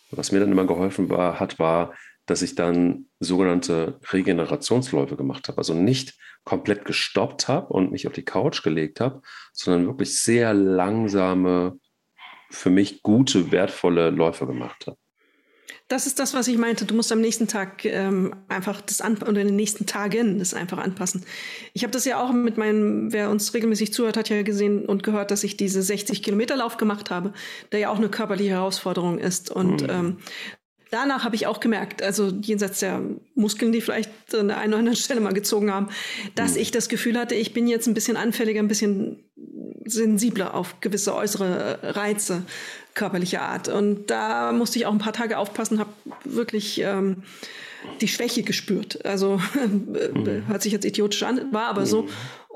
[0.10, 1.94] Und was mir dann immer geholfen war, hat, war,
[2.26, 5.58] dass ich dann sogenannte Regenerationsläufe gemacht habe.
[5.58, 9.22] Also nicht komplett gestoppt habe und mich auf die Couch gelegt habe,
[9.54, 11.80] sondern wirklich sehr langsame,
[12.50, 14.98] für mich gute, wertvolle Läufe gemacht habe.
[15.92, 16.86] Das ist das, was ich meinte.
[16.86, 20.54] Du musst am nächsten Tag ähm, einfach das an oder in den nächsten Tagen das
[20.54, 21.26] einfach anpassen.
[21.74, 25.04] Ich habe das ja auch mit meinem, wer uns regelmäßig zuhört, hat ja gesehen und
[25.04, 27.34] gehört, dass ich diese 60 Kilometer Lauf gemacht habe,
[27.74, 29.52] der ja auch eine körperliche Herausforderung ist.
[29.52, 29.90] Und mhm.
[29.90, 30.18] ähm,
[30.92, 33.02] danach habe ich auch gemerkt, also jenseits der
[33.34, 35.90] Muskeln, die vielleicht an der einen oder anderen Stelle mal gezogen haben,
[36.36, 36.62] dass mhm.
[36.62, 39.24] ich das Gefühl hatte, ich bin jetzt ein bisschen anfälliger, ein bisschen
[39.86, 42.44] sensibler auf gewisse äußere Reize
[42.94, 43.68] körperlicher Art.
[43.68, 45.92] Und da musste ich auch ein paar Tage aufpassen, habe
[46.24, 47.24] wirklich ähm,
[48.02, 49.06] die Schwäche gespürt.
[49.06, 50.44] Also mhm.
[50.48, 51.86] hört sich jetzt idiotisch an, war aber mhm.
[51.86, 52.10] so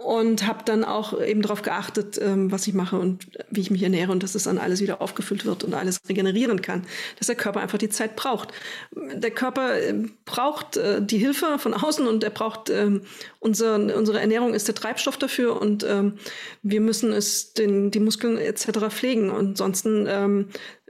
[0.03, 3.81] und habe dann auch eben darauf geachtet, ähm, was ich mache und wie ich mich
[3.81, 6.85] ernähre und dass das dann alles wieder aufgefüllt wird und alles regenerieren kann,
[7.17, 8.49] dass der Körper einfach die Zeit braucht.
[8.93, 9.93] Der Körper äh,
[10.25, 13.01] braucht äh, die Hilfe von außen und er braucht ähm,
[13.39, 16.13] unser, unsere Ernährung ist der Treibstoff dafür und ähm,
[16.61, 18.89] wir müssen es den, die Muskeln etc.
[18.89, 20.49] pflegen und ansonsten ähm,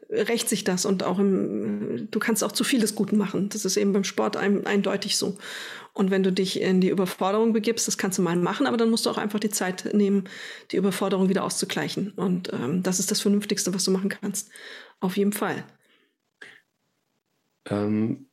[0.10, 3.50] rächt sich das und auch im, du kannst auch zu viel des Guten machen.
[3.50, 5.38] Das ist eben beim Sport ein, eindeutig so.
[5.94, 8.90] Und wenn du dich in die Überforderung begibst, das kannst du mal machen, aber dann
[8.90, 10.28] musst du auch einfach die Zeit nehmen,
[10.72, 12.12] die Überforderung wieder auszugleichen.
[12.12, 14.50] Und ähm, das ist das Vernünftigste, was du machen kannst.
[15.00, 15.64] Auf jeden Fall.
[17.70, 18.28] Ähm,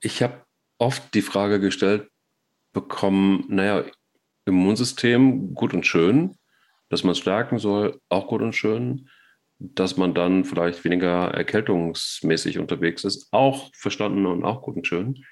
[0.00, 0.44] ich habe
[0.78, 2.10] oft die Frage gestellt
[2.72, 3.84] bekommen, naja,
[4.44, 6.36] Immunsystem gut und schön,
[6.88, 9.08] dass man es stärken soll, auch gut und schön.
[9.58, 13.28] Dass man dann vielleicht weniger erkältungsmäßig unterwegs ist.
[13.32, 15.24] Auch verstanden und auch gut und schön.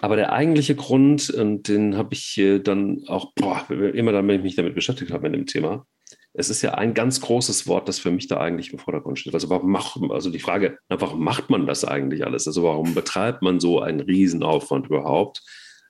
[0.00, 4.42] Aber der eigentliche Grund, und den habe ich dann auch, boah, immer dann, wenn ich
[4.42, 5.86] mich damit beschäftigt habe mit dem Thema,
[6.34, 9.34] es ist ja ein ganz großes Wort, das für mich da eigentlich im Vordergrund steht.
[9.34, 12.46] Also warum macht, also die Frage, warum macht man das eigentlich alles?
[12.46, 15.42] Also warum betreibt man so einen Riesenaufwand überhaupt,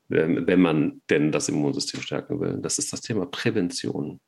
[0.09, 2.59] wenn man denn das Immunsystem stärken will?
[2.61, 4.21] Das ist das Thema Prävention.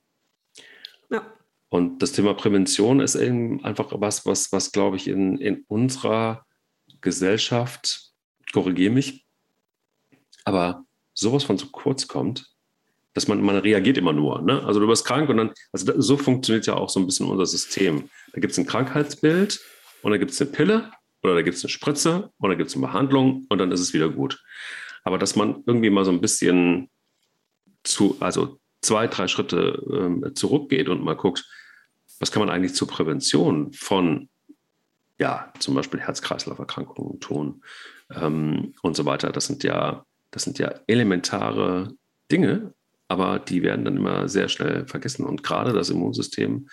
[1.74, 6.46] Und das Thema Prävention ist eben einfach was, was, was glaube ich, in, in unserer
[7.00, 8.12] Gesellschaft,
[8.52, 9.26] korrigiere mich,
[10.44, 12.46] aber sowas von zu kurz kommt,
[13.12, 14.40] dass man, man reagiert immer nur.
[14.42, 14.62] Ne?
[14.64, 17.26] Also du wirst krank und dann, also das, so funktioniert ja auch so ein bisschen
[17.26, 18.08] unser System.
[18.32, 19.60] Da gibt es ein Krankheitsbild
[20.02, 20.92] und da gibt es eine Pille
[21.24, 23.80] oder da gibt es eine Spritze oder da gibt es eine Behandlung und dann ist
[23.80, 24.40] es wieder gut.
[25.02, 26.88] Aber dass man irgendwie mal so ein bisschen
[27.82, 31.44] zu, also zwei, drei Schritte ähm, zurückgeht und mal guckt,
[32.20, 34.28] was kann man eigentlich zur Prävention von,
[35.18, 37.62] ja, zum Beispiel Herz-Kreislauf-Erkrankungen tun
[38.14, 39.30] ähm, und so weiter.
[39.32, 41.94] Das sind ja, das sind ja elementare
[42.30, 42.74] Dinge,
[43.08, 45.24] aber die werden dann immer sehr schnell vergessen.
[45.24, 46.68] Und gerade das Immunsystem,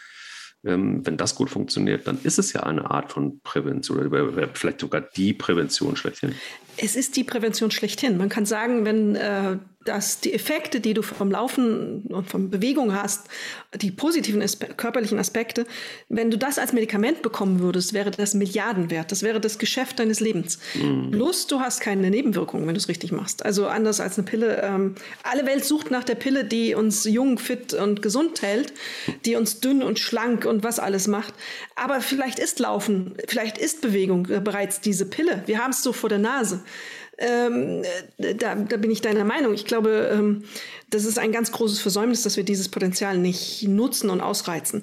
[0.63, 4.79] ähm, wenn das gut funktioniert, dann ist es ja eine Art von Prävention oder vielleicht
[4.79, 6.35] sogar die Prävention schlechthin.
[6.77, 8.17] Es ist die Prävention schlechthin.
[8.17, 12.93] Man kann sagen, wenn äh, dass die Effekte, die du vom Laufen und von Bewegung
[12.93, 13.27] hast,
[13.73, 15.65] die positiven Aspe körperlichen Aspekte,
[16.07, 19.11] wenn du das als Medikament bekommen würdest, wäre das Milliardenwert.
[19.11, 20.59] Das wäre das Geschäft deines Lebens.
[20.75, 21.11] Mhm.
[21.11, 23.43] Plus, du hast keine Nebenwirkungen, wenn du es richtig machst.
[23.43, 24.61] Also anders als eine Pille.
[24.61, 28.73] Ähm, alle Welt sucht nach der Pille, die uns jung, fit und gesund hält,
[29.25, 31.33] die uns dünn und schlank und was alles macht.
[31.75, 35.41] Aber vielleicht ist Laufen, vielleicht ist Bewegung bereits diese Pille.
[35.47, 36.63] Wir haben es so vor der Nase
[37.21, 37.83] ähm,
[38.17, 39.53] da, da, bin ich deiner Meinung.
[39.53, 40.43] Ich glaube, ähm,
[40.89, 44.81] das ist ein ganz großes Versäumnis, dass wir dieses Potenzial nicht nutzen und ausreizen.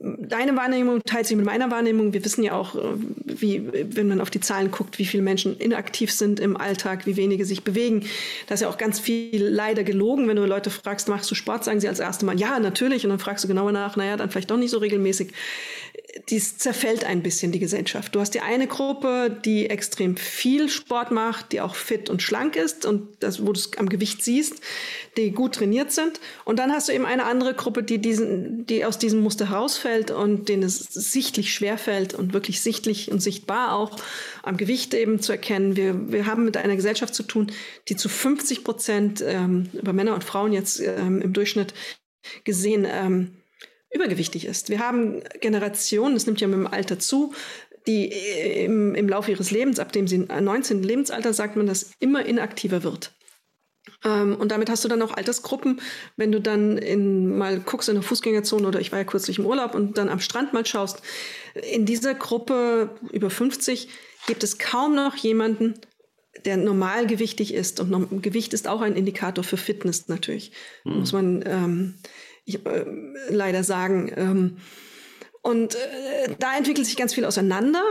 [0.00, 2.12] Deine Wahrnehmung teilt sich mit meiner Wahrnehmung.
[2.12, 2.80] Wir wissen ja auch, äh,
[3.24, 7.16] wie, wenn man auf die Zahlen guckt, wie viele Menschen inaktiv sind im Alltag, wie
[7.16, 8.06] wenige sich bewegen.
[8.46, 10.26] Da ist ja auch ganz viel leider gelogen.
[10.26, 13.04] Wenn du Leute fragst, machst du Sport, sagen sie als erstes Mal, ja, natürlich.
[13.04, 15.32] Und dann fragst du genauer nach, naja, dann vielleicht doch nicht so regelmäßig
[16.30, 18.14] dies zerfällt ein bisschen die Gesellschaft.
[18.14, 22.56] Du hast die eine Gruppe, die extrem viel Sport macht, die auch fit und schlank
[22.56, 24.60] ist und das, wo du es am Gewicht siehst,
[25.16, 26.20] die gut trainiert sind.
[26.44, 30.10] Und dann hast du eben eine andere Gruppe, die diesen, die aus diesem Muster herausfällt
[30.10, 33.96] und denen es sichtlich schwerfällt und wirklich sichtlich und sichtbar auch
[34.42, 35.76] am Gewicht eben zu erkennen.
[35.76, 37.52] Wir, wir haben mit einer Gesellschaft zu tun,
[37.88, 41.74] die zu 50 Prozent ähm, über Männer und Frauen jetzt ähm, im Durchschnitt
[42.44, 43.32] gesehen ähm,
[43.94, 44.68] übergewichtig ist.
[44.68, 47.32] Wir haben Generationen, das nimmt ja mit dem Alter zu,
[47.86, 50.82] die im, im Laufe ihres Lebens, ab dem sie 19.
[50.82, 53.12] Lebensalter, sagt man, das immer inaktiver wird.
[54.04, 55.80] Ähm, und damit hast du dann auch Altersgruppen,
[56.16, 59.46] wenn du dann in, mal guckst in der Fußgängerzone oder ich war ja kürzlich im
[59.46, 61.02] Urlaub und dann am Strand mal schaust.
[61.72, 63.88] In dieser Gruppe über 50
[64.26, 65.74] gibt es kaum noch jemanden,
[66.44, 67.80] der normalgewichtig ist.
[67.80, 70.52] Und Gewicht ist auch ein Indikator für Fitness natürlich.
[70.84, 70.98] Mhm.
[71.00, 71.94] Muss man ähm,
[72.44, 72.84] ich, äh,
[73.30, 74.10] leider sagen.
[74.16, 74.56] Ähm,
[75.44, 77.82] und äh, da entwickelt sich ganz viel auseinander.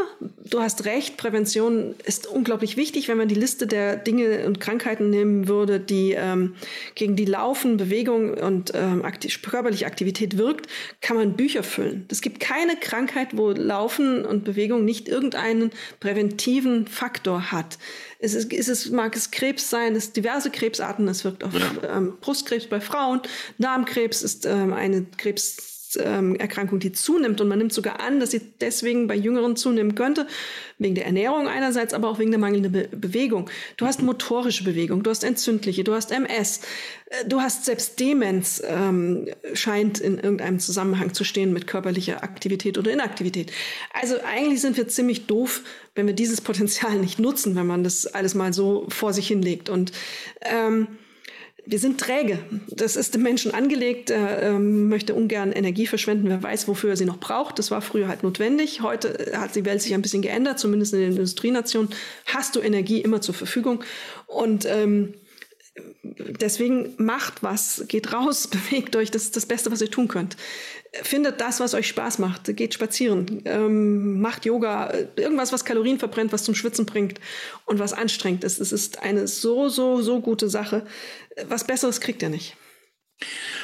[0.44, 3.08] Du hast recht, Prävention ist unglaublich wichtig.
[3.08, 6.56] Wenn man die Liste der Dinge und Krankheiten nehmen würde, die ähm,
[6.96, 10.68] gegen die Laufen, Bewegung und ähm, aktiv, körperliche Aktivität wirkt,
[11.00, 12.08] kann man Bücher füllen.
[12.10, 17.78] Es gibt keine Krankheit, wo Laufen und Bewegung nicht irgendeinen präventiven Faktor hat.
[18.18, 21.08] Es, ist, ist es mag es Krebs sein, es diverse Krebsarten.
[21.08, 21.98] Es wirkt auf ja.
[21.98, 23.22] ähm, Brustkrebs bei Frauen,
[23.60, 27.42] Darmkrebs ist ähm, eine Krebs Erkrankung, die zunimmt.
[27.42, 30.28] Und man nimmt sogar an, dass sie deswegen bei Jüngeren zunehmen könnte,
[30.80, 33.50] wegen der Ernährung einerseits, aber auch wegen der mangelnden Be Bewegung.
[33.78, 36.62] Du hast motorische Bewegung, du hast entzündliche, du hast MS,
[37.08, 42.78] äh, du hast selbst Demenz, ähm, scheint in irgendeinem Zusammenhang zu stehen mit körperlicher Aktivität
[42.78, 43.52] oder Inaktivität.
[43.94, 45.62] Also eigentlich sind wir ziemlich doof,
[45.96, 49.70] wenn wir dieses Potenzial nicht nutzen, wenn man das alles mal so vor sich hinlegt.
[49.70, 49.92] Und
[50.42, 50.88] ähm,
[51.66, 52.40] wir sind träge.
[52.68, 54.10] Das ist dem Menschen angelegt.
[54.10, 56.28] Er ähm, möchte ungern Energie verschwenden.
[56.28, 57.58] Wer weiß, wofür er sie noch braucht.
[57.58, 58.82] Das war früher halt notwendig.
[58.82, 61.90] Heute hat die Welt sich ein bisschen geändert, zumindest in den Industrienationen.
[62.26, 63.84] Hast du Energie immer zur Verfügung.
[64.28, 65.14] Und ähm,
[66.04, 69.10] deswegen macht was, geht raus, bewegt euch.
[69.10, 70.36] Das ist das Beste, was ihr tun könnt
[71.02, 72.56] findet das, was euch Spaß macht.
[72.56, 77.20] Geht spazieren, ähm, macht Yoga, irgendwas, was Kalorien verbrennt, was zum Schwitzen bringt
[77.66, 78.60] und was anstrengend ist.
[78.60, 80.86] Es ist eine so, so, so gute Sache.
[81.48, 82.56] Was Besseres kriegt ihr nicht.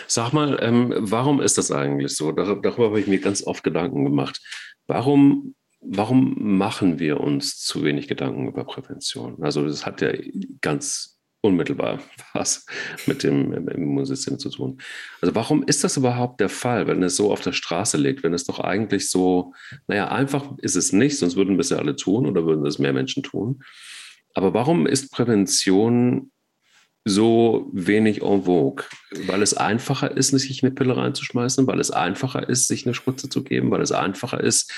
[0.07, 2.31] Sag mal, ähm, warum ist das eigentlich so?
[2.31, 4.41] Dar darüber habe ich mir ganz oft Gedanken gemacht.
[4.87, 9.37] Warum, warum machen wir uns zu wenig Gedanken über Prävention?
[9.43, 10.13] Also das hat ja
[10.61, 11.99] ganz unmittelbar
[12.33, 12.65] was
[13.05, 14.79] mit dem Immunsystem zu tun.
[15.21, 18.33] Also warum ist das überhaupt der Fall, wenn es so auf der Straße liegt, wenn
[18.33, 19.53] es doch eigentlich so,
[19.87, 22.79] naja, einfach ist es nicht, sonst würden wir es ja alle tun oder würden es
[22.79, 23.63] mehr Menschen tun.
[24.33, 26.31] Aber warum ist Prävention
[27.09, 28.85] so wenig en vogue?
[29.25, 33.29] Weil es einfacher ist, sich eine Pille reinzuschmeißen, weil es einfacher ist, sich eine Spritze
[33.29, 34.71] zu geben, weil es einfacher ist,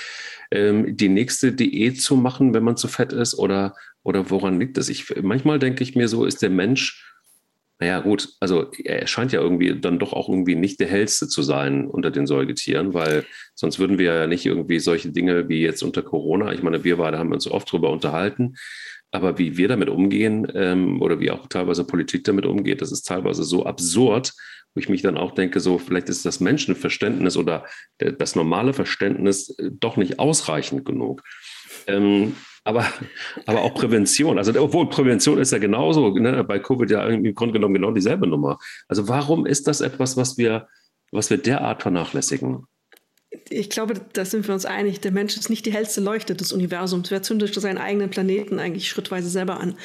[0.50, 3.38] ähm, die nächste Diät zu machen, wenn man zu fett ist?
[3.38, 4.88] Oder, oder woran liegt das?
[4.88, 7.04] Ich, manchmal denke ich mir so, ist der Mensch,
[7.82, 11.42] naja, gut, also er scheint ja irgendwie dann doch auch irgendwie nicht der hellste zu
[11.42, 13.24] sein unter den Säugetieren, weil
[13.56, 16.98] sonst würden wir ja nicht irgendwie solche Dinge wie jetzt unter Corona, ich meine, wir
[16.98, 18.54] beide haben uns oft darüber unterhalten,
[19.12, 23.06] aber wie wir damit umgehen ähm, oder wie auch teilweise Politik damit umgeht, das ist
[23.06, 24.32] teilweise so absurd,
[24.74, 27.66] wo ich mich dann auch denke, so vielleicht ist das Menschenverständnis oder
[27.98, 31.22] das normale Verständnis äh, doch nicht ausreichend genug.
[31.86, 32.34] Ähm,
[32.64, 32.86] aber,
[33.46, 34.38] aber auch Prävention.
[34.38, 38.26] Also, obwohl Prävention ist ja genauso, ne, bei Covid ja im Grunde genommen genau dieselbe
[38.26, 38.58] Nummer.
[38.88, 40.68] Also, warum ist das etwas, was wir,
[41.10, 42.66] was wir derart vernachlässigen?
[43.48, 46.52] Ich glaube, da sind wir uns einig, der Mensch ist nicht die hellste Leuchte des
[46.52, 47.10] Universums.
[47.10, 49.76] Wer zündet seinen eigenen Planeten eigentlich schrittweise selber an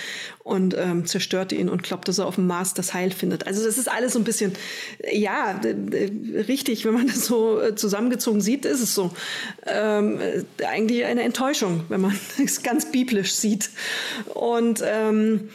[0.43, 3.45] und ähm, zerstört ihn und glaubt, dass er auf dem Mars das Heil findet.
[3.47, 4.53] Also das ist alles so ein bisschen,
[5.11, 5.59] ja,
[6.47, 9.11] richtig, wenn man das so äh, zusammengezogen sieht, ist es so.
[9.65, 10.19] Ähm,
[10.65, 13.69] eigentlich eine Enttäuschung, wenn man es ganz biblisch sieht.
[14.33, 15.49] Und ähm,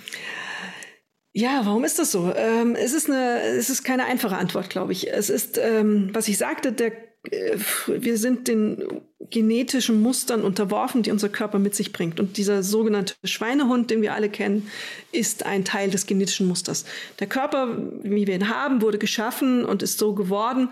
[1.34, 2.30] ja, warum ist das so?
[2.36, 5.10] Ähm, es, ist eine, es ist keine einfache Antwort, glaube ich.
[5.10, 9.00] Es ist, ähm, was ich sagte, der äh, wir sind den
[9.30, 12.18] genetischen Mustern unterworfen, die unser Körper mit sich bringt.
[12.18, 14.68] Und dieser sogenannte Schweinehund, den wir alle kennen,
[15.12, 16.84] ist ein Teil des genetischen Musters.
[17.20, 20.70] Der Körper, wie wir ihn haben, wurde geschaffen und ist so geworden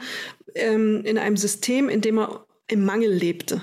[0.54, 3.62] ähm, in einem System, in dem er im Mangel lebte.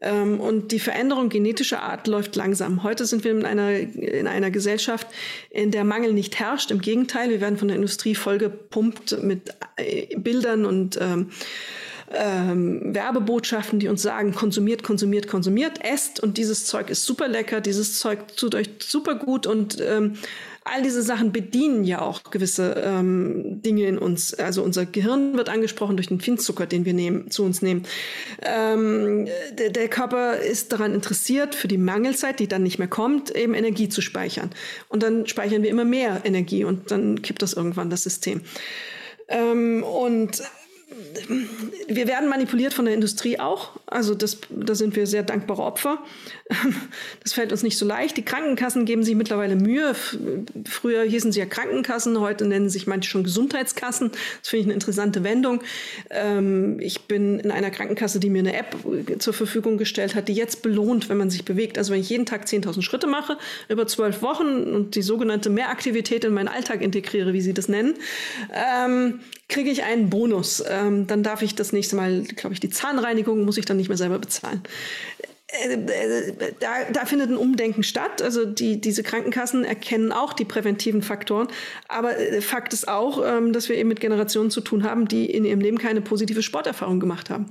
[0.00, 2.82] Ähm, und die Veränderung genetischer Art läuft langsam.
[2.82, 5.06] Heute sind wir in einer, in einer Gesellschaft,
[5.50, 6.70] in der Mangel nicht herrscht.
[6.70, 11.30] Im Gegenteil, wir werden von der Industrie vollgepumpt mit äh, Bildern und ähm,
[12.14, 17.60] ähm, Werbebotschaften, die uns sagen, konsumiert, konsumiert, konsumiert, esst und dieses Zeug ist super lecker,
[17.60, 20.14] dieses Zeug tut euch super gut und ähm,
[20.66, 24.34] all diese Sachen bedienen ja auch gewisse ähm, Dinge in uns.
[24.34, 27.84] Also unser Gehirn wird angesprochen durch den Finzucker, den wir nehmen, zu uns nehmen.
[28.42, 33.30] Ähm, der, der, Körper ist daran interessiert, für die Mangelzeit, die dann nicht mehr kommt,
[33.30, 34.50] eben Energie zu speichern.
[34.88, 38.40] Und dann speichern wir immer mehr Energie und dann kippt das irgendwann das System.
[39.28, 40.42] Ähm, und
[41.88, 43.72] wir werden manipuliert von der Industrie auch.
[43.86, 45.98] Also das, da sind wir sehr dankbare Opfer.
[47.22, 48.16] Das fällt uns nicht so leicht.
[48.16, 49.94] Die Krankenkassen geben sich mittlerweile Mühe.
[50.68, 54.12] Früher hießen sie ja Krankenkassen, heute nennen sich manche schon Gesundheitskassen.
[54.40, 55.62] Das finde ich eine interessante Wendung.
[56.10, 58.76] Ähm, ich bin in einer Krankenkasse, die mir eine App
[59.18, 61.78] zur Verfügung gestellt hat, die jetzt belohnt, wenn man sich bewegt.
[61.78, 66.24] Also wenn ich jeden Tag 10.000 Schritte mache, über zwölf Wochen und die sogenannte Mehraktivität
[66.24, 67.94] in meinen Alltag integriere, wie sie das nennen,
[68.54, 70.62] ähm, kriege ich einen Bonus.
[70.68, 73.88] Ähm, dann darf ich das nächste Mal, glaube ich, die Zahnreinigung muss ich dann nicht
[73.88, 74.62] mehr selber bezahlen.
[75.48, 78.20] Äh, äh, da, da, findet ein Umdenken statt.
[78.20, 81.46] Also die, diese Krankenkassen erkennen auch die präventiven Faktoren.
[81.86, 85.26] Aber äh, Fakt ist auch, ähm, dass wir eben mit Generationen zu tun haben, die
[85.26, 87.46] in ihrem Leben keine positive Sporterfahrung gemacht haben.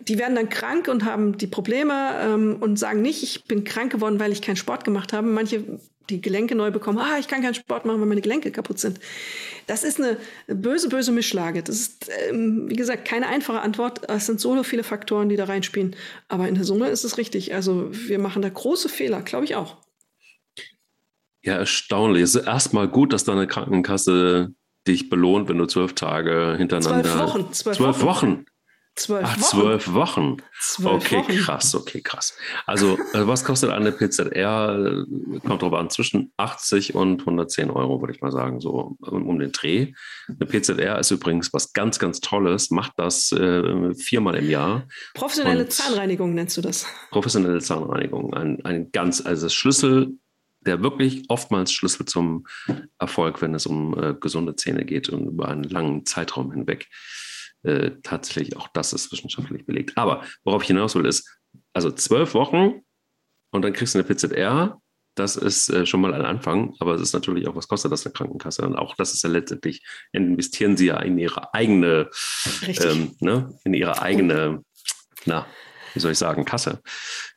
[0.00, 3.92] Die werden dann krank und haben die Probleme ähm, und sagen nicht, ich bin krank
[3.92, 5.26] geworden, weil ich keinen Sport gemacht habe.
[5.26, 5.64] Manche
[6.10, 8.98] die Gelenke neu bekommen, ah, ich kann keinen Sport machen, weil meine Gelenke kaputt sind.
[9.70, 10.16] Das ist eine
[10.48, 11.62] böse, böse Mischlage.
[11.62, 14.10] Das ist, ähm, wie gesagt, keine einfache Antwort.
[14.10, 15.94] Es sind so viele Faktoren, die da reinspielen.
[16.26, 17.54] Aber in der Summe ist es richtig.
[17.54, 19.76] Also wir machen da große Fehler, glaube ich auch.
[21.42, 22.24] Ja, erstaunlich.
[22.24, 24.52] Es ist erstmal gut, dass deine Krankenkasse
[24.88, 27.04] dich belohnt, wenn du zwölf Tage hintereinander.
[27.04, 27.52] Zwölf Wochen.
[27.52, 28.30] Zwölf, zwölf Wochen.
[28.32, 28.44] Wochen.
[28.96, 29.42] Zwölf Ach, Wochen.
[29.42, 30.36] zwölf Wochen.
[30.60, 31.36] Zwölf okay, Wochen.
[31.36, 32.36] krass, okay, krass.
[32.66, 35.06] Also, also was kostet eine PZR?
[35.46, 39.52] Kommt drauf an, zwischen 80 und 110 Euro, würde ich mal sagen, so um, den
[39.52, 39.92] Dreh.
[40.28, 44.86] Eine PZR ist übrigens was ganz, ganz Tolles, macht das äh, viermal im Jahr.
[45.14, 46.86] Professionelle und Zahnreinigung nennst du das?
[47.10, 48.34] Professionelle Zahnreinigung.
[48.34, 50.18] Ein, ein ganz, also Schlüssel
[50.66, 52.46] der wirklich oftmals Schlüssel zum
[52.98, 56.88] Erfolg, wenn es um äh, gesunde Zähne geht und über einen langen Zeitraum hinweg.
[57.62, 59.96] Äh, tatsächlich auch das ist wissenschaftlich belegt.
[59.96, 61.28] Aber worauf ich hinaus will, ist,
[61.74, 62.80] also zwölf Wochen
[63.50, 64.80] und dann kriegst du eine PZR.
[65.16, 68.06] Das ist äh, schon mal ein Anfang, aber es ist natürlich auch, was kostet das
[68.06, 68.62] eine Krankenkasse?
[68.62, 72.08] Und auch das ist ja letztendlich, investieren sie ja in ihre eigene,
[72.62, 74.64] ähm, ne, in ihre eigene,
[75.26, 75.46] na,
[75.94, 76.80] wie soll ich sagen, Kasse.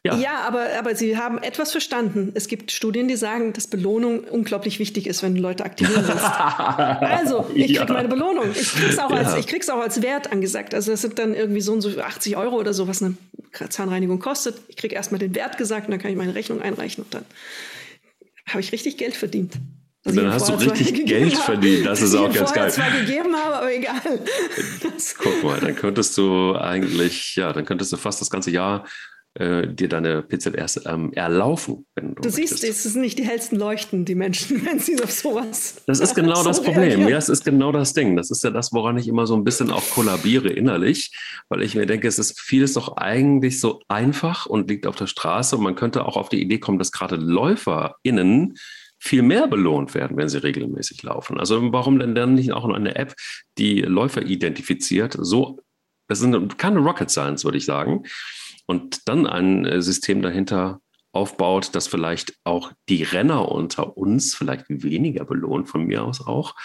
[0.04, 2.32] Ja, ja aber, aber Sie haben etwas verstanden.
[2.36, 6.24] Es gibt Studien, die sagen, dass Belohnung unglaublich wichtig ist, wenn du Leute aktivieren willst.
[6.24, 7.82] also, ich ja.
[7.82, 8.51] kriege meine Belohnung.
[8.51, 9.18] Ich krieg's auch, ja.
[9.18, 10.74] als, ich krieg's auch als Wert angesagt.
[10.74, 13.16] Also, das sind dann irgendwie so und so 80 Euro oder so, was eine
[13.70, 14.58] Zahnreinigung kostet.
[14.68, 17.26] Ich kriege erstmal den Wert gesagt und dann kann ich meine Rechnung einreichen und dann
[18.47, 19.54] habe ich richtig Geld verdient.
[20.06, 21.86] Und dann hast du richtig Geld verdient.
[21.86, 22.72] Das ist auch ganz geil.
[22.72, 24.01] zwar gegeben habe, aber egal.
[25.18, 28.86] Guck mal, dann könntest du eigentlich, ja, dann könntest du fast das ganze Jahr
[29.36, 31.86] äh, dir deine PZRs ähm, erlaufen.
[31.95, 35.12] Wenn du du siehst, es sind nicht die hellsten Leuchten, die Menschen, wenn sie auf
[35.12, 35.82] sowas.
[35.88, 36.84] Das ist genau so das Problem.
[36.84, 37.10] Reagieren.
[37.10, 38.16] Ja, es ist genau das Ding.
[38.16, 41.12] Das ist ja das, woran ich immer so ein bisschen auch kollabiere innerlich,
[41.49, 45.08] weil ich mir denke, es ist vieles doch eigentlich so einfach und liegt auf der
[45.08, 48.56] Straße und man könnte auch auf die Idee kommen, dass gerade LäuferInnen
[49.04, 51.38] viel mehr belohnt werden, wenn sie regelmäßig laufen.
[51.38, 53.14] Also warum denn dann nicht auch eine App,
[53.58, 55.18] die Läufer identifiziert?
[55.20, 55.60] So,
[56.08, 58.04] das sind keine Rocket Science, würde ich sagen.
[58.66, 60.80] Und dann ein äh, System dahinter
[61.14, 66.55] aufbaut, das vielleicht auch die Renner unter uns vielleicht weniger belohnt, von mir aus auch,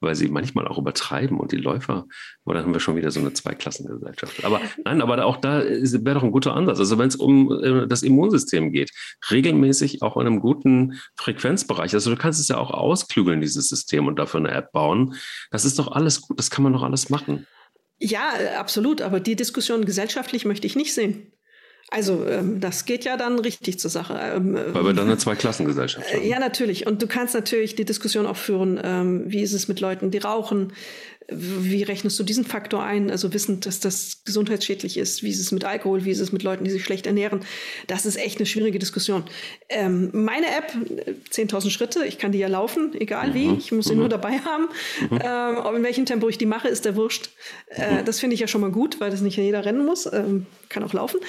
[0.00, 2.06] weil sie manchmal auch übertreiben und die Läufer,
[2.44, 4.42] aber dann haben wir schon wieder so eine Zweiklassengesellschaft.
[4.42, 6.78] Aber nein, aber auch da wäre doch ein guter Ansatz.
[6.78, 8.90] Also wenn es um äh, das Immunsystem geht,
[9.30, 11.92] regelmäßig auch in einem guten Frequenzbereich.
[11.92, 15.14] Also du kannst es ja auch ausklügeln, dieses System und dafür eine App bauen.
[15.50, 17.46] Das ist doch alles gut, das kann man doch alles machen.
[17.98, 19.02] Ja, absolut.
[19.02, 21.32] Aber die Diskussion gesellschaftlich möchte ich nicht sehen.
[21.90, 24.18] Also ähm, das geht ja dann richtig zur Sache.
[24.36, 26.24] Ähm, Weil wir dann eine Zweiklassengesellschaft haben.
[26.24, 26.86] Ja, natürlich.
[26.86, 30.18] Und du kannst natürlich die Diskussion auch führen, ähm, wie ist es mit Leuten, die
[30.18, 30.72] rauchen,
[31.30, 33.10] wie rechnest du diesen Faktor ein?
[33.10, 35.22] Also wissend, dass das gesundheitsschädlich ist.
[35.22, 36.04] Wie ist es mit Alkohol?
[36.04, 37.40] Wie ist es mit Leuten, die sich schlecht ernähren?
[37.86, 39.24] Das ist echt eine schwierige Diskussion.
[39.68, 40.72] Ähm, meine App,
[41.30, 43.48] 10.000 Schritte, ich kann die ja laufen, egal wie.
[43.48, 43.58] Mhm.
[43.58, 44.00] Ich muss sie mhm.
[44.00, 44.68] nur dabei haben.
[45.10, 45.18] Mhm.
[45.22, 47.30] Ähm, in welchem Tempo ich die mache, ist der wurscht.
[47.68, 48.04] Äh, mhm.
[48.04, 50.06] das finde ich ja schon mal gut, weil das nicht jeder rennen muss.
[50.12, 51.20] Ähm, kann auch laufen.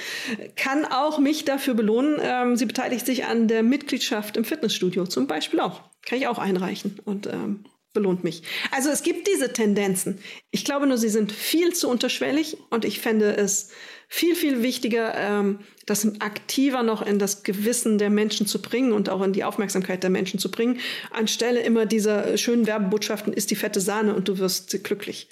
[0.56, 2.18] Kann auch mich dafür belohnen.
[2.22, 5.82] Ähm, sie beteiligt sich an der Mitgliedschaft im Fitnessstudio zum Beispiel auch.
[6.04, 6.98] Kann ich auch einreichen.
[7.04, 8.42] Und ähm, belohnt mich.
[8.70, 10.18] Also es gibt diese Tendenzen.
[10.50, 13.70] Ich glaube nur, sie sind viel zu unterschwellig und ich fände es
[14.08, 19.08] viel, viel wichtiger, ähm, das aktiver noch in das Gewissen der Menschen zu bringen und
[19.08, 20.80] auch in die Aufmerksamkeit der Menschen zu bringen,
[21.10, 25.28] anstelle immer dieser schönen Werbebotschaften, ist die fette Sahne und du wirst glücklich.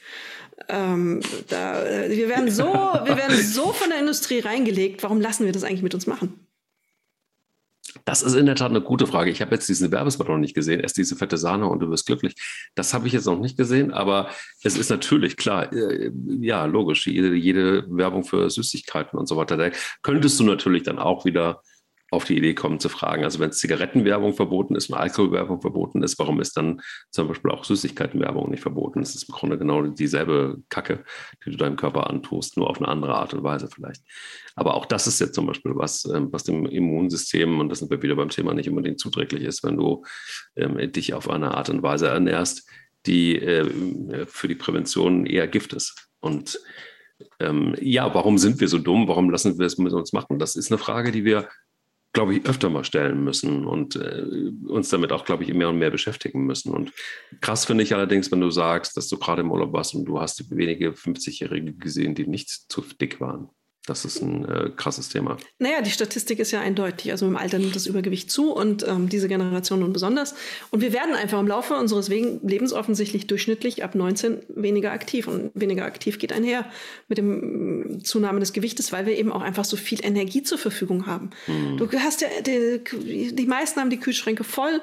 [0.68, 5.44] Ähm, da, äh, wir, werden so, wir werden so von der Industrie reingelegt, warum lassen
[5.44, 6.46] wir das eigentlich mit uns machen?
[8.04, 9.30] Das ist in der Tat eine gute Frage.
[9.30, 10.80] Ich habe jetzt diesen Werbespot noch nicht gesehen.
[10.80, 12.34] Erst diese fette Sahne und du wirst glücklich.
[12.74, 14.30] Das habe ich jetzt noch nicht gesehen, aber
[14.62, 16.10] es ist natürlich klar, äh,
[16.40, 19.70] ja, logisch, jede, jede Werbung für Süßigkeiten und so weiter, da
[20.02, 21.62] könntest du natürlich dann auch wieder
[22.10, 26.18] auf die Idee kommen zu fragen, also wenn Zigarettenwerbung verboten ist und Alkoholwerbung verboten ist,
[26.18, 26.80] warum ist dann
[27.10, 29.00] zum Beispiel auch Süßigkeitenwerbung nicht verboten?
[29.00, 31.04] Das ist im Grunde genau dieselbe Kacke,
[31.44, 34.02] die du deinem Körper antust, nur auf eine andere Art und Weise vielleicht.
[34.56, 37.90] Aber auch das ist jetzt zum Beispiel was, ähm, was dem Immunsystem, und das sind
[37.90, 40.04] wir wieder beim Thema, nicht unbedingt zuträglich ist, wenn du
[40.56, 42.68] ähm, dich auf eine Art und Weise ernährst,
[43.06, 46.08] die äh, für die Prävention eher Gift ist.
[46.20, 46.60] Und
[47.38, 49.08] ähm, ja, warum sind wir so dumm?
[49.08, 50.38] Warum lassen wir es mit uns machen?
[50.38, 51.48] Das ist eine Frage, die wir
[52.12, 54.24] glaube ich, öfter mal stellen müssen und äh,
[54.66, 56.72] uns damit auch, glaube ich, mehr und mehr beschäftigen müssen.
[56.72, 56.92] Und
[57.40, 60.20] krass finde ich allerdings, wenn du sagst, dass du gerade im Urlaub warst und du
[60.20, 63.50] hast wenige 50-Jährige gesehen, die nicht zu dick waren.
[63.86, 65.38] Das ist ein äh, krasses Thema.
[65.58, 67.12] Naja, die Statistik ist ja eindeutig.
[67.12, 70.34] Also im Alter nimmt das Übergewicht zu und ähm, diese Generation nun besonders.
[70.70, 75.28] Und wir werden einfach im Laufe unseres Lebens offensichtlich durchschnittlich ab 19 weniger aktiv.
[75.28, 76.66] Und weniger aktiv geht einher
[77.08, 80.58] mit dem mm, Zunahme des Gewichtes, weil wir eben auch einfach so viel Energie zur
[80.58, 81.30] Verfügung haben.
[81.46, 81.78] Mhm.
[81.78, 84.82] Du hast ja, die, die meisten haben die Kühlschränke voll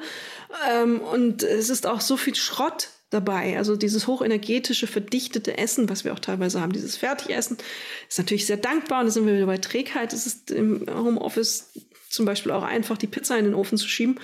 [0.72, 3.58] ähm, und es ist auch so viel Schrott dabei.
[3.58, 7.58] Also dieses hochenergetische, verdichtete Essen, was wir auch teilweise haben, dieses Fertigessen,
[8.08, 9.00] ist natürlich sehr dankbar.
[9.00, 10.14] Und da sind wir wieder bei Trägheit.
[10.14, 11.72] Es ist im Homeoffice
[12.10, 14.20] zum Beispiel auch einfach, die Pizza in den Ofen zu schieben.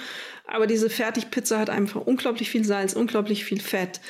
[0.46, 4.02] Aber diese Fertigpizza hat einfach unglaublich viel Salz, unglaublich viel Fett,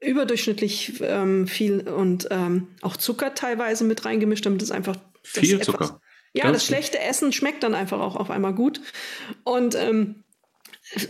[0.00, 5.84] überdurchschnittlich ähm, viel und ähm, auch Zucker teilweise mit reingemischt, damit es einfach viel Zucker.
[5.84, 6.00] Etwas,
[6.34, 8.80] ja, Ganz das schlechte Essen schmeckt dann einfach auch auf einmal gut.
[9.44, 10.24] Und ähm,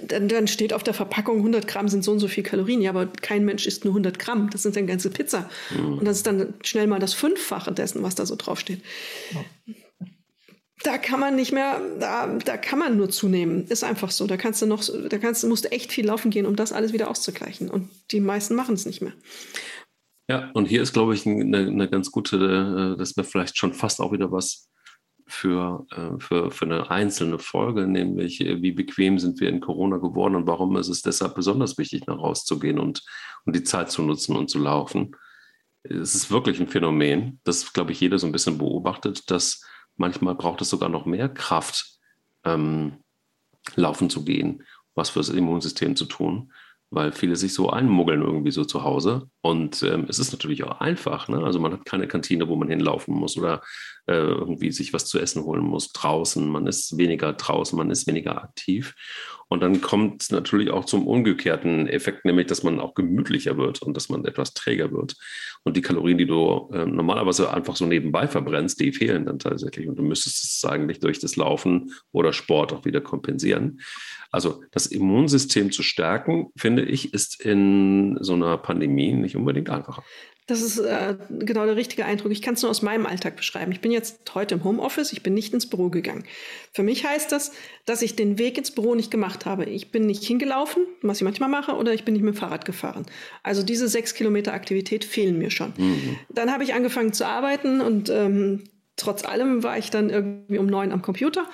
[0.06, 2.80] dann, dann, steht auf der Verpackung, 100 Gramm sind so und so viel Kalorien.
[2.80, 4.50] Ja, aber kein Mensch isst nur 100 Gramm.
[4.50, 5.48] Das sind dann ganze Pizza.
[5.70, 5.98] Mhm.
[5.98, 8.82] Und das ist dann schnell mal das Fünffache dessen, was da so draufsteht.
[9.32, 9.74] Ja.
[10.84, 13.66] Da kann man nicht mehr, da, da kann man nur zunehmen.
[13.66, 14.26] Ist einfach so.
[14.26, 16.92] Da kannst du noch, da kannst musst du echt viel laufen gehen, um das alles
[16.92, 17.68] wieder auszugleichen.
[17.68, 19.12] Und die meisten machen es nicht mehr.
[20.28, 22.36] Ja, und hier ist, glaube ich, eine, eine ganz gute,
[22.94, 24.68] äh, das wäre vielleicht schon fast auch wieder was
[25.28, 29.98] für, äh, für, für eine einzelne Folge, nämlich äh, wie bequem sind wir in Corona
[29.98, 33.04] geworden und warum ist es deshalb besonders wichtig, nach rauszugehen und,
[33.44, 35.16] und die Zeit zu nutzen und zu laufen.
[35.82, 39.64] Es ist wirklich ein Phänomen, das, glaube ich, jeder so ein bisschen beobachtet, dass
[39.96, 41.98] manchmal braucht es sogar noch mehr Kraft,
[42.44, 43.04] ähm,
[43.76, 44.64] laufen zu gehen,
[44.94, 46.52] was für das Immunsystem zu tun
[46.90, 49.28] weil viele sich so einmuggeln irgendwie so zu Hause.
[49.42, 51.28] Und ähm, es ist natürlich auch einfach.
[51.28, 51.42] Ne?
[51.44, 53.62] Also man hat keine Kantine, wo man hinlaufen muss oder
[54.14, 56.48] irgendwie sich was zu essen holen muss draußen.
[56.48, 58.94] Man ist weniger draußen, man ist weniger aktiv.
[59.48, 63.80] Und dann kommt es natürlich auch zum umgekehrten Effekt, nämlich, dass man auch gemütlicher wird
[63.80, 65.16] und dass man etwas träger wird.
[65.64, 69.88] Und die Kalorien, die du äh, normalerweise einfach so nebenbei verbrennst, die fehlen dann tatsächlich.
[69.88, 73.80] Und du müsstest es eigentlich durch das Laufen oder Sport auch wieder kompensieren.
[74.30, 80.04] Also das Immunsystem zu stärken, finde ich, ist in so einer Pandemie nicht unbedingt einfacher.
[80.48, 82.32] Das ist äh, genau der richtige Eindruck.
[82.32, 83.70] Ich kann es nur aus meinem Alltag beschreiben.
[83.70, 86.24] Ich bin jetzt heute im Homeoffice, ich bin nicht ins Büro gegangen.
[86.72, 87.52] Für mich heißt das,
[87.84, 89.66] dass ich den Weg ins Büro nicht gemacht habe.
[89.66, 92.64] Ich bin nicht hingelaufen, was ich manchmal mache, oder ich bin nicht mit dem Fahrrad
[92.64, 93.04] gefahren.
[93.42, 95.74] Also diese sechs Kilometer Aktivität fehlen mir schon.
[95.76, 96.16] Mhm.
[96.30, 98.64] Dann habe ich angefangen zu arbeiten und ähm,
[98.96, 101.46] trotz allem war ich dann irgendwie um neun am Computer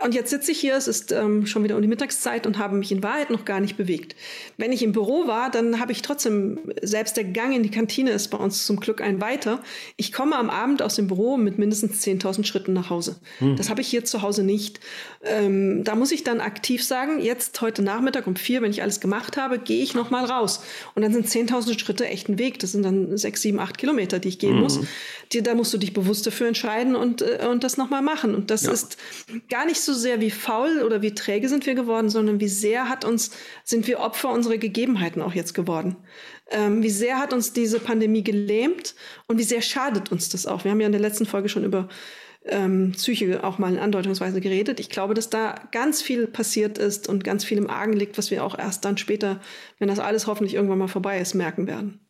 [0.00, 2.76] und jetzt sitze ich hier, es ist ähm, schon wieder um die Mittagszeit und habe
[2.76, 4.14] mich in Wahrheit noch gar nicht bewegt.
[4.56, 8.12] Wenn ich im Büro war, dann habe ich trotzdem, selbst der Gang in die Kantine
[8.12, 9.60] ist bei uns zum Glück ein weiter.
[9.96, 13.16] Ich komme am Abend aus dem Büro mit mindestens 10.000 Schritten nach Hause.
[13.40, 13.56] Hm.
[13.56, 14.78] Das habe ich hier zu Hause nicht.
[15.24, 19.00] Ähm, da muss ich dann aktiv sagen, jetzt heute Nachmittag um vier, wenn ich alles
[19.00, 20.62] gemacht habe, gehe ich noch mal raus.
[20.94, 22.60] Und dann sind 10.000 Schritte echt ein Weg.
[22.60, 24.60] Das sind dann sechs, sieben, acht Kilometer, die ich gehen hm.
[24.60, 24.78] muss.
[25.32, 28.36] Die, da musst du dich bewusst dafür entscheiden und, äh, und das noch mal machen.
[28.36, 28.70] Und das ja.
[28.70, 28.96] ist
[29.50, 32.48] gar nicht so so sehr, wie faul oder wie träge sind wir geworden, sondern wie
[32.48, 33.32] sehr hat uns,
[33.64, 35.96] sind wir Opfer unserer Gegebenheiten auch jetzt geworden.
[36.50, 38.94] Ähm, wie sehr hat uns diese Pandemie gelähmt
[39.26, 40.64] und wie sehr schadet uns das auch.
[40.64, 41.88] Wir haben ja in der letzten Folge schon über
[42.44, 44.80] ähm, Psyche auch mal in Andeutungsweise geredet.
[44.80, 48.30] Ich glaube, dass da ganz viel passiert ist und ganz viel im Argen liegt, was
[48.30, 49.40] wir auch erst dann später,
[49.78, 52.00] wenn das alles hoffentlich irgendwann mal vorbei ist, merken werden.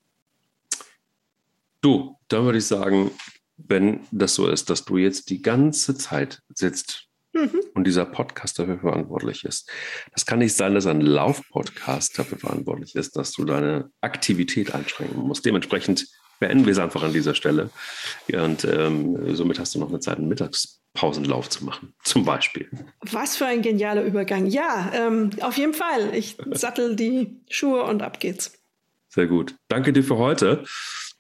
[1.81, 3.11] Du, da würde ich sagen,
[3.57, 7.08] wenn das so ist, dass du jetzt die ganze Zeit sitzt
[7.39, 7.61] Mhm.
[7.75, 9.71] Und dieser Podcast dafür verantwortlich ist.
[10.13, 15.21] Das kann nicht sein, dass ein Laufpodcast dafür verantwortlich ist, dass du deine Aktivität einschränken
[15.23, 15.45] musst.
[15.45, 16.07] Dementsprechend
[16.41, 17.71] beenden wir es einfach an dieser Stelle.
[18.33, 22.69] Und ähm, somit hast du noch eine Zeit, einen Mittagspausenlauf zu machen, zum Beispiel.
[23.01, 24.47] Was für ein genialer Übergang.
[24.47, 26.15] Ja, ähm, auf jeden Fall.
[26.15, 28.53] Ich sattel die Schuhe und ab geht's.
[29.09, 29.55] Sehr gut.
[29.69, 30.65] Danke dir für heute.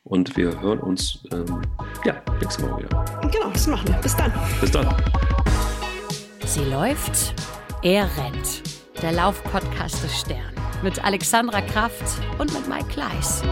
[0.04, 1.62] Und wir hören uns ähm,
[2.04, 3.04] ja, nächste Woche wieder.
[3.30, 3.96] Genau, das machen wir.
[3.96, 4.32] Bis dann.
[4.60, 4.86] Bis dann.
[6.48, 7.34] Sie läuft,
[7.82, 8.62] er rennt.
[9.02, 10.54] Der Laufpodcast des Stern.
[10.82, 12.02] Mit Alexandra Kraft
[12.38, 13.42] und mit Mike Kleiss.